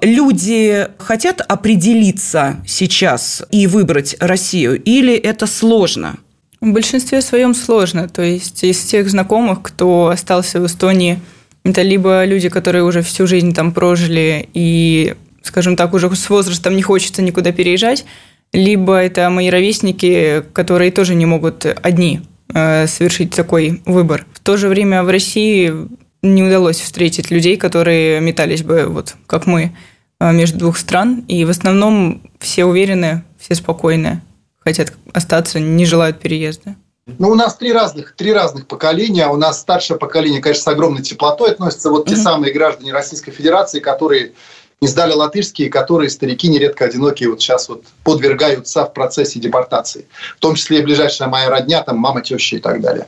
[0.00, 6.16] люди хотят определиться сейчас и выбрать Россию, или это сложно?
[6.60, 8.08] В большинстве своем сложно.
[8.08, 11.18] То есть из тех знакомых, кто остался в Эстонии–
[11.64, 16.76] это либо люди, которые уже всю жизнь там прожили и, скажем так, уже с возрастом
[16.76, 18.04] не хочется никуда переезжать,
[18.52, 24.26] либо это мои ровесники, которые тоже не могут одни э, совершить такой выбор.
[24.32, 25.72] В то же время в России
[26.22, 29.72] не удалось встретить людей, которые метались бы, вот как мы,
[30.18, 31.24] э, между двух стран.
[31.28, 34.20] И в основном все уверены, все спокойны,
[34.58, 36.74] хотят остаться, не желают переезда.
[37.18, 39.28] Ну, у нас три разных, три разных поколения.
[39.28, 41.90] У нас старшее поколение, конечно, с огромной теплотой относится.
[41.90, 44.32] Вот те самые граждане Российской Федерации, которые
[44.80, 50.06] не сдали латышские, которые старики нередко одинокие вот сейчас вот подвергаются в процессе депортации.
[50.36, 53.06] В том числе и ближайшая моя родня, там мама, теща и так далее.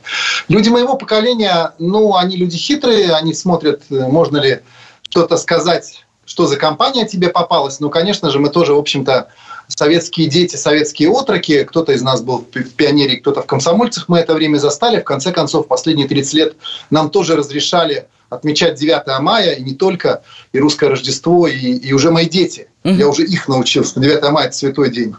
[0.49, 4.61] Люди моего поколения, ну, они люди хитрые, они смотрят, можно ли
[5.09, 7.79] что-то сказать, что за компания тебе попалась.
[7.79, 9.29] Ну, конечно же, мы тоже, в общем-то,
[9.75, 11.63] советские дети, советские отроки.
[11.63, 14.09] Кто-то из нас был в пионере, кто-то в комсомольцах.
[14.09, 14.99] Мы это время застали.
[14.99, 16.55] В конце концов, последние 30 лет
[16.89, 22.11] нам тоже разрешали отмечать 9 мая, и не только, и русское Рождество, и, и уже
[22.11, 22.67] мои дети.
[22.83, 22.93] Угу.
[22.95, 23.99] Я уже их научился.
[23.99, 25.15] 9 мая– это святой день.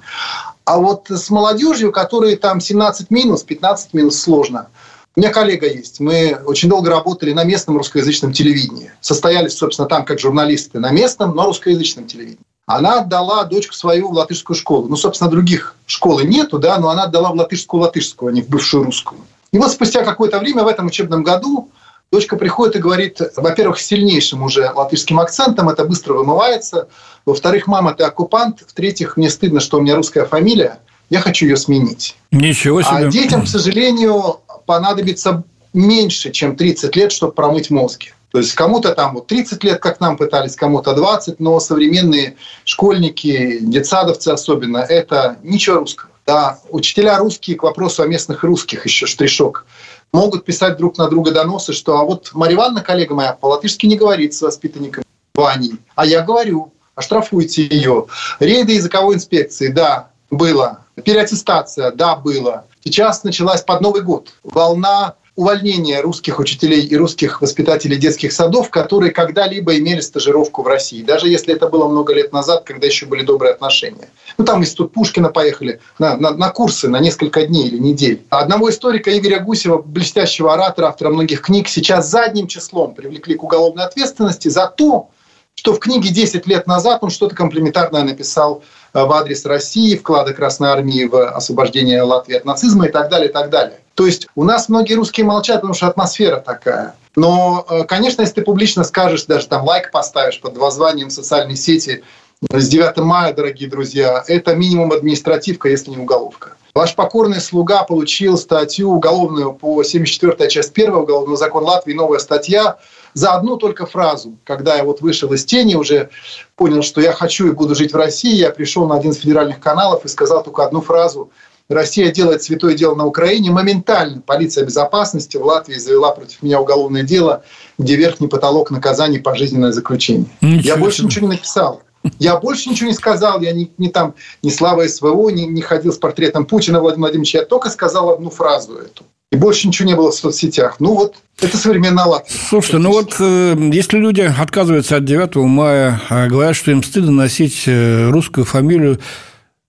[0.64, 4.68] А вот с молодежью, которые там 17 минус, 15 минус, сложно.
[5.16, 6.00] У меня коллега есть.
[6.00, 8.90] Мы очень долго работали на местном русскоязычном телевидении.
[9.00, 14.12] Состоялись, собственно, там как журналисты на местном, но русскоязычном телевидении она отдала дочку свою в
[14.12, 14.88] латышскую школу.
[14.88, 18.48] Ну, собственно, других школы нету, да, но она отдала в латышскую латышскую, а не в
[18.48, 19.20] бывшую русскую.
[19.52, 21.70] И вот спустя какое-то время в этом учебном году
[22.10, 26.88] дочка приходит и говорит, во-первых, с сильнейшим уже латышским акцентом, это быстро вымывается.
[27.26, 28.60] Во-вторых, мама, ты оккупант.
[28.66, 30.78] В-третьих, мне стыдно, что у меня русская фамилия,
[31.10, 32.16] я хочу ее сменить.
[32.30, 32.96] Ничего себе.
[32.96, 35.44] А детям, к сожалению, понадобится
[35.74, 38.12] меньше, чем 30 лет, чтобы промыть мозги.
[38.34, 43.60] То есть кому-то там вот 30 лет, как нам пытались, кому-то 20, но современные школьники,
[43.60, 46.10] детсадовцы особенно, это ничего русского.
[46.26, 49.66] Да, учителя русские, к вопросу о местных русских еще штришок,
[50.12, 53.96] могут писать друг на друга доносы, что а вот Марья Ивановна, коллега моя, по-латышски не
[53.96, 55.04] говорит с воспитанником
[55.36, 58.06] Ваней, а я говорю, оштрафуйте ее.
[58.40, 60.80] Рейды языковой инспекции, да, было.
[61.04, 62.64] Переаттестация, да, было.
[62.82, 69.10] Сейчас началась под Новый год волна увольнения русских учителей и русских воспитателей детских садов, которые
[69.10, 73.22] когда-либо имели стажировку в России, даже если это было много лет назад, когда еще были
[73.22, 74.08] добрые отношения.
[74.38, 78.24] Ну, там из тут Пушкина поехали на, на, на курсы на несколько дней или недель.
[78.30, 83.84] Одного историка Игоря Гусева, блестящего оратора, автора многих книг, сейчас задним числом привлекли к уголовной
[83.84, 85.08] ответственности за то,
[85.56, 88.62] что в книге 10 лет назад он что-то комплементарное написал
[88.92, 93.28] э, в адрес России, вклада Красной Армии в освобождение Латвии от нацизма и так далее,
[93.30, 93.80] и так далее.
[93.94, 96.96] То есть у нас многие русские молчат, потому что атмосфера такая.
[97.16, 102.02] Но, э, конечно, если ты публично скажешь, даже там лайк поставишь под воззванием социальной сети
[102.50, 106.56] с 9 мая, дорогие друзья, это минимум административка, если не уголовка.
[106.74, 112.78] Ваш покорный слуга получил статью уголовную по 74 часть 1 Уголовного закона Латвии, новая статья,
[113.12, 114.34] за одну только фразу.
[114.42, 116.10] Когда я вот вышел из тени, уже
[116.56, 119.60] понял, что я хочу и буду жить в России, я пришел на один из федеральных
[119.60, 121.30] каналов и сказал только одну фразу–
[121.68, 123.50] Россия делает святое дело на Украине.
[123.50, 127.42] Моментально полиция безопасности в Латвии завела против меня уголовное дело,
[127.78, 130.26] где верхний потолок наказаний пожизненное заключение.
[130.42, 131.82] Ничего я больше ничего не написал.
[132.18, 135.90] Я больше ничего не сказал, я не, не там, ни слава СВО, не, не ходил
[135.90, 139.04] с портретом Путина Владимира Владимировича, я только сказал одну фразу эту.
[139.32, 140.76] И больше ничего не было в соцсетях.
[140.80, 142.36] Ну вот, это современная Латвия.
[142.48, 147.10] Слушайте, ну вот э, если люди отказываются от 9 мая, а говорят, что им стыдно
[147.10, 149.00] носить э, русскую фамилию,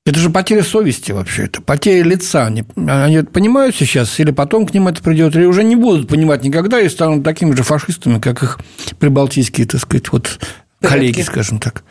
[0.05, 2.45] это же потеря совести вообще, это потеря лица.
[2.45, 6.43] Они, они понимают сейчас, или потом к ним это придет, или уже не будут понимать
[6.43, 8.59] никогда и станут такими же фашистами, как их
[8.99, 10.39] прибалтийские, так сказать, вот
[10.79, 11.83] коллеги, скажем так.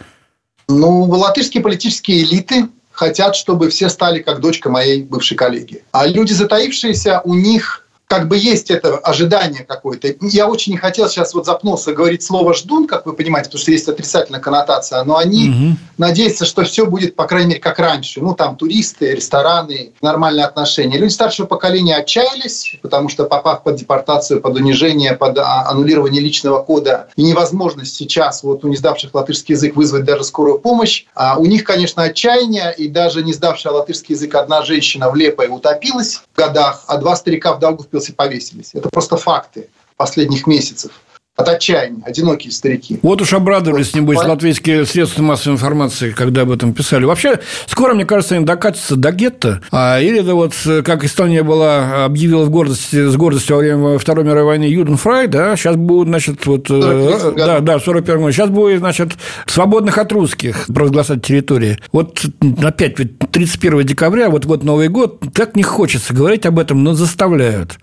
[0.69, 5.83] Ну, латышские политические элиты хотят, чтобы все стали как дочка моей бывшей коллеги.
[5.91, 7.84] А люди затаившиеся, у них
[8.15, 10.15] как бы есть это ожидание какое-то.
[10.21, 13.73] Я очень не хотел сейчас вот запнулся говорить слово «ждун», как вы понимаете, потому что
[13.73, 15.77] есть отрицательная коннотация, но они угу.
[15.99, 18.21] надеются, что все будет, по крайней мере, как раньше.
[18.21, 20.97] Ну, там туристы, рестораны, нормальные отношения.
[20.97, 26.63] Люди старшего поколения отчаялись, потому что попав под депортацию, под унижение, под а, аннулирование личного
[26.63, 31.37] кода и невозможность сейчас вот у не сдавших латышский язык вызвать даже скорую помощь, а
[31.37, 36.23] у них, конечно, отчаяние, и даже не сдавшая латышский язык одна женщина в Лепой утопилась
[36.33, 38.71] в годах, а два старика в Даугавпилсе повесились.
[38.75, 40.93] Это просто факты последних месяцев
[41.37, 43.01] от отчаяния, одинокие старики.
[43.03, 44.29] Вот уж обрадовались, вот, небось, по...
[44.29, 47.05] латвийские средства массовой информации, когда об этом писали.
[47.05, 49.61] Вообще, скоро, мне кажется, они докатятся до гетто.
[49.73, 50.55] А, или да вот,
[50.85, 55.57] как Эстония была, объявила в гордости, с гордостью во время Второй мировой войны Юденфрай, да,
[55.57, 56.71] сейчас будут, значит, вот...
[56.71, 58.33] Э, да, да, в 41 году.
[58.33, 59.15] Сейчас будет, значит,
[59.47, 61.79] свободных от русских провозглашать территории.
[61.91, 62.25] Вот
[62.63, 62.95] опять,
[63.33, 67.79] 31 декабря, вот, вот Новый год, так не хочется говорить об этом, но заставляют.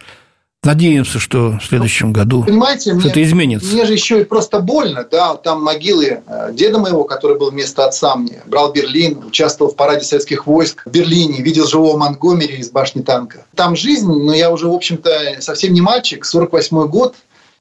[0.64, 3.74] Надеемся, что в следующем году Понимаете, что-то мне, изменится.
[3.74, 7.84] Мне же еще и просто больно, да, там могилы э, деда моего, который был вместо
[7.84, 12.70] отца мне, брал Берлин, участвовал в параде советских войск в Берлине, видел живого Монгомери из
[12.70, 13.44] башни танка.
[13.56, 17.16] Там жизнь, но я уже, в общем-то, совсем не мальчик, 48 год,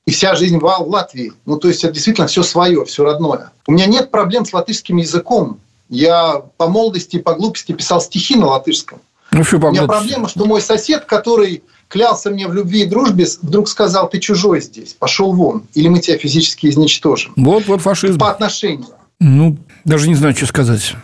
[0.05, 1.33] и вся жизнь в Латвии.
[1.47, 3.53] Ну, то есть это действительно все свое, все родное.
[3.67, 5.59] У меня нет проблем с латышским языком.
[5.89, 9.01] Я по молодости и по глупости писал стихи на латышском.
[9.33, 13.69] Ну, У меня проблема, что мой сосед, который клялся мне в любви и дружбе, вдруг
[13.69, 17.33] сказал, ты чужой здесь, пошел вон, или мы тебя физически изничтожим.
[17.37, 18.19] Вот, вот фашизм.
[18.19, 18.87] По отношению.
[19.19, 20.95] Ну, даже не знаю, что сказать.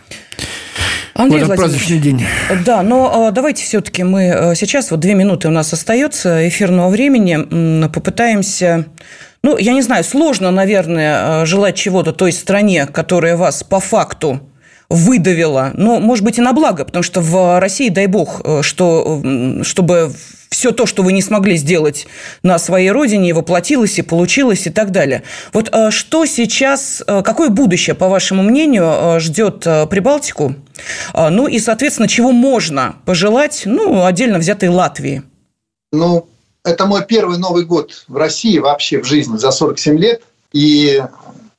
[1.13, 2.23] Андрей в этот праздничный день.
[2.65, 6.89] Да, но а, давайте все-таки мы а, сейчас, вот две минуты у нас остается эфирного
[6.89, 8.85] времени, попытаемся...
[9.43, 14.41] Ну, я не знаю, сложно, наверное, а, желать чего-то той стране, которая вас по факту
[14.89, 19.21] выдавила, но, может быть, и на благо, потому что в России, дай бог, э, что,
[19.63, 20.11] чтобы
[20.49, 22.07] все то, что вы не смогли сделать
[22.41, 25.23] на своей родине, воплотилось и получилось и так далее.
[25.51, 29.59] Вот э, что сейчас, э, какое будущее, по вашему мнению, ждет
[29.89, 30.55] Прибалтику?
[31.13, 35.23] Ну и, соответственно, чего можно пожелать, ну, отдельно взятой Латвии?
[35.91, 36.27] Ну,
[36.63, 40.21] это мой первый Новый год в России вообще в жизни за 47 лет.
[40.53, 41.01] И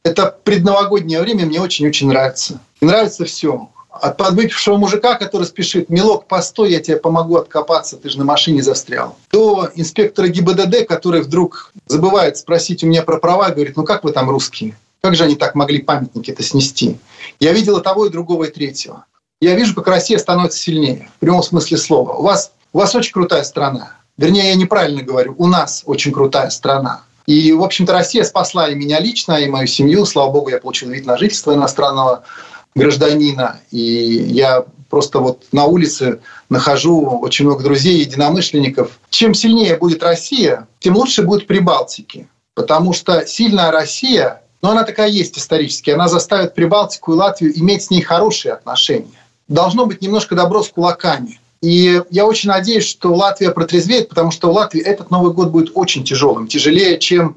[0.09, 2.61] это предновогоднее время мне очень-очень нравится.
[2.81, 3.69] нравится все.
[3.91, 8.63] От подвыпившего мужика, который спешит, «Милок, постой, я тебе помогу откопаться, ты же на машине
[8.63, 9.17] застрял».
[9.33, 14.13] До инспектора ГИБДД, который вдруг забывает спросить у меня про права, говорит, ну как вы
[14.13, 14.77] там русские?
[15.01, 16.99] Как же они так могли памятники это снести?
[17.41, 19.05] Я видел и того, и другого, и третьего.
[19.41, 22.15] Я вижу, как Россия становится сильнее, в прямом смысле слова.
[22.15, 23.93] У вас, у вас очень крутая страна.
[24.17, 27.03] Вернее, я неправильно говорю, у нас очень крутая страна.
[27.29, 30.07] И, в общем-то, Россия спасла и меня лично, и мою семью.
[30.07, 32.25] Слава богу, я получил вид на жительство иностранного
[32.75, 33.61] гражданина.
[33.71, 38.99] И я просто вот на улице нахожу очень много друзей, единомышленников.
[39.11, 42.29] Чем сильнее будет Россия, тем лучше будет Прибалтики.
[42.55, 47.83] Потому что сильная Россия, но она такая есть исторически, она заставит Прибалтику и Латвию иметь
[47.83, 49.21] с ней хорошие отношения.
[49.49, 54.49] Должно быть немножко добро с кулаками– и я очень надеюсь, что Латвия протрезвеет, потому что
[54.49, 57.37] у Латвии этот Новый год будет очень тяжелым, тяжелее, чем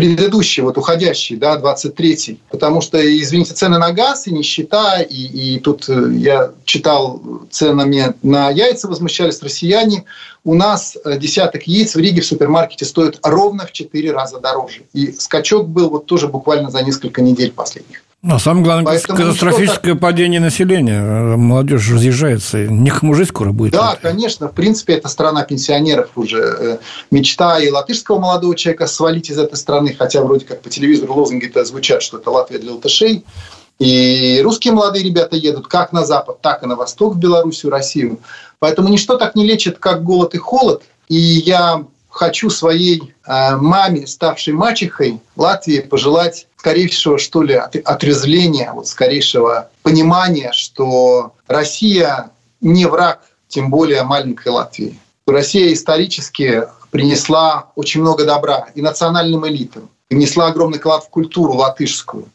[0.00, 2.40] предыдущий, вот уходящий, да, 23-й.
[2.50, 8.14] Потому что, извините, цены на газ и нищета, и, и тут э, я читал ценами
[8.22, 10.04] на яйца возмущались россияне.
[10.42, 14.82] У нас э, десяток яиц в Риге в супермаркете стоит ровно в 4 раза дороже.
[14.94, 18.02] И скачок был вот тоже буквально за несколько недель последних.
[18.22, 21.00] Ну, а самое главное, Поэтому катастрофическое падение населения.
[21.36, 22.66] Молодежь разъезжается.
[22.66, 23.72] Никому жить скоро будет.
[23.72, 24.02] Да, это.
[24.02, 24.48] конечно.
[24.48, 26.38] В принципе, это страна пенсионеров уже.
[26.38, 26.78] Э,
[27.10, 31.64] мечта и латышского молодого человека свалить из этой страны, хотя вроде как по телевизору лозунги-то
[31.64, 33.24] звучат, что это Латвия для латышей.
[33.78, 38.20] И русские молодые ребята едут как на запад, так и на восток, в Белоруссию, Россию.
[38.58, 40.82] Поэтому ничто так не лечит, как голод и холод.
[41.08, 48.86] И я хочу своей э, маме, ставшей мачехой Латвии, пожелать скорейшего, что ли, отрезвления, вот
[48.86, 52.30] скорейшего понимания, что Россия
[52.60, 54.98] не враг, тем более маленькой Латвии.
[55.26, 61.54] Россия исторически принесла очень много добра и национальным элитам, и внесла огромный вклад в культуру
[61.54, 62.28] латышскую,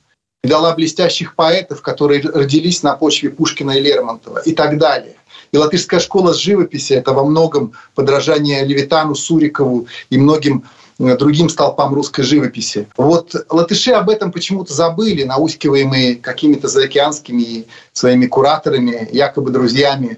[0.44, 5.16] и дала блестящих поэтов, которые родились на почве Пушкина и Лермонтова и так далее.
[5.56, 10.66] И латышская школа живописи– это во многом подражание Левитану, Сурикову и многим
[11.00, 12.90] э, другим столпам русской живописи.
[12.98, 20.18] Вот латыши об этом почему-то забыли, наускиваемые какими-то заокеанскими своими кураторами, якобы друзьями.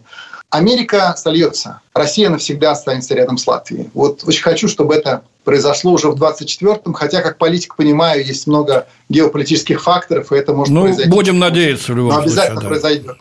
[0.50, 3.92] Америка сольется, Россия навсегда останется рядом с Латвией.
[3.94, 8.88] Вот очень хочу, чтобы это произошло уже в 24-м, хотя, как политик, понимаю, есть много
[9.10, 11.12] геополитических факторов, и это может ну, произойти.
[11.12, 12.68] будем надеяться в любом Но обязательно случае, да.
[12.70, 13.18] произойдет.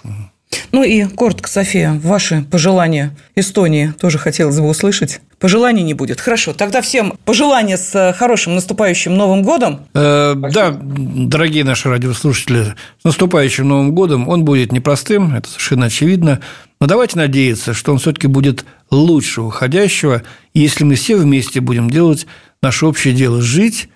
[0.73, 5.21] Ну и коротко, София, ваши пожелания Эстонии тоже хотелось бы услышать.
[5.39, 6.21] Пожеланий не будет.
[6.21, 9.87] Хорошо, тогда всем пожелания с хорошим наступающим Новым годом.
[9.95, 16.41] Э, да, дорогие наши радиослушатели, с наступающим Новым годом он будет непростым, это совершенно очевидно,
[16.81, 20.23] но давайте надеяться, что он все-таки будет лучше уходящего,
[20.55, 22.27] если мы все вместе будем делать
[22.63, 23.89] наше общее дело– жить,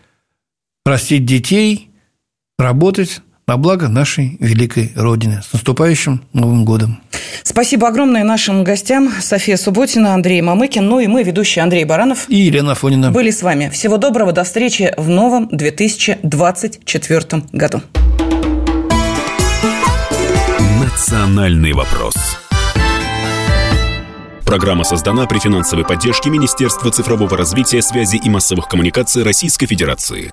[0.85, 1.91] растить детей,
[2.59, 5.43] работать, на благо нашей великой Родины.
[5.43, 7.01] С наступающим Новым годом!
[7.43, 9.11] Спасибо огромное нашим гостям.
[9.21, 12.27] София Субботина, Андрей Мамыкин, ну и мы, ведущий Андрей Баранов.
[12.29, 13.11] И Елена Фонина.
[13.11, 13.69] Были с вами.
[13.71, 17.83] Всего доброго, до встречи в новом 2024 году.
[20.81, 22.15] Национальный вопрос.
[24.51, 30.29] Программа создана при финансовой поддержке Министерства цифрового развития, связи и массовых коммуникаций Российской Федерации.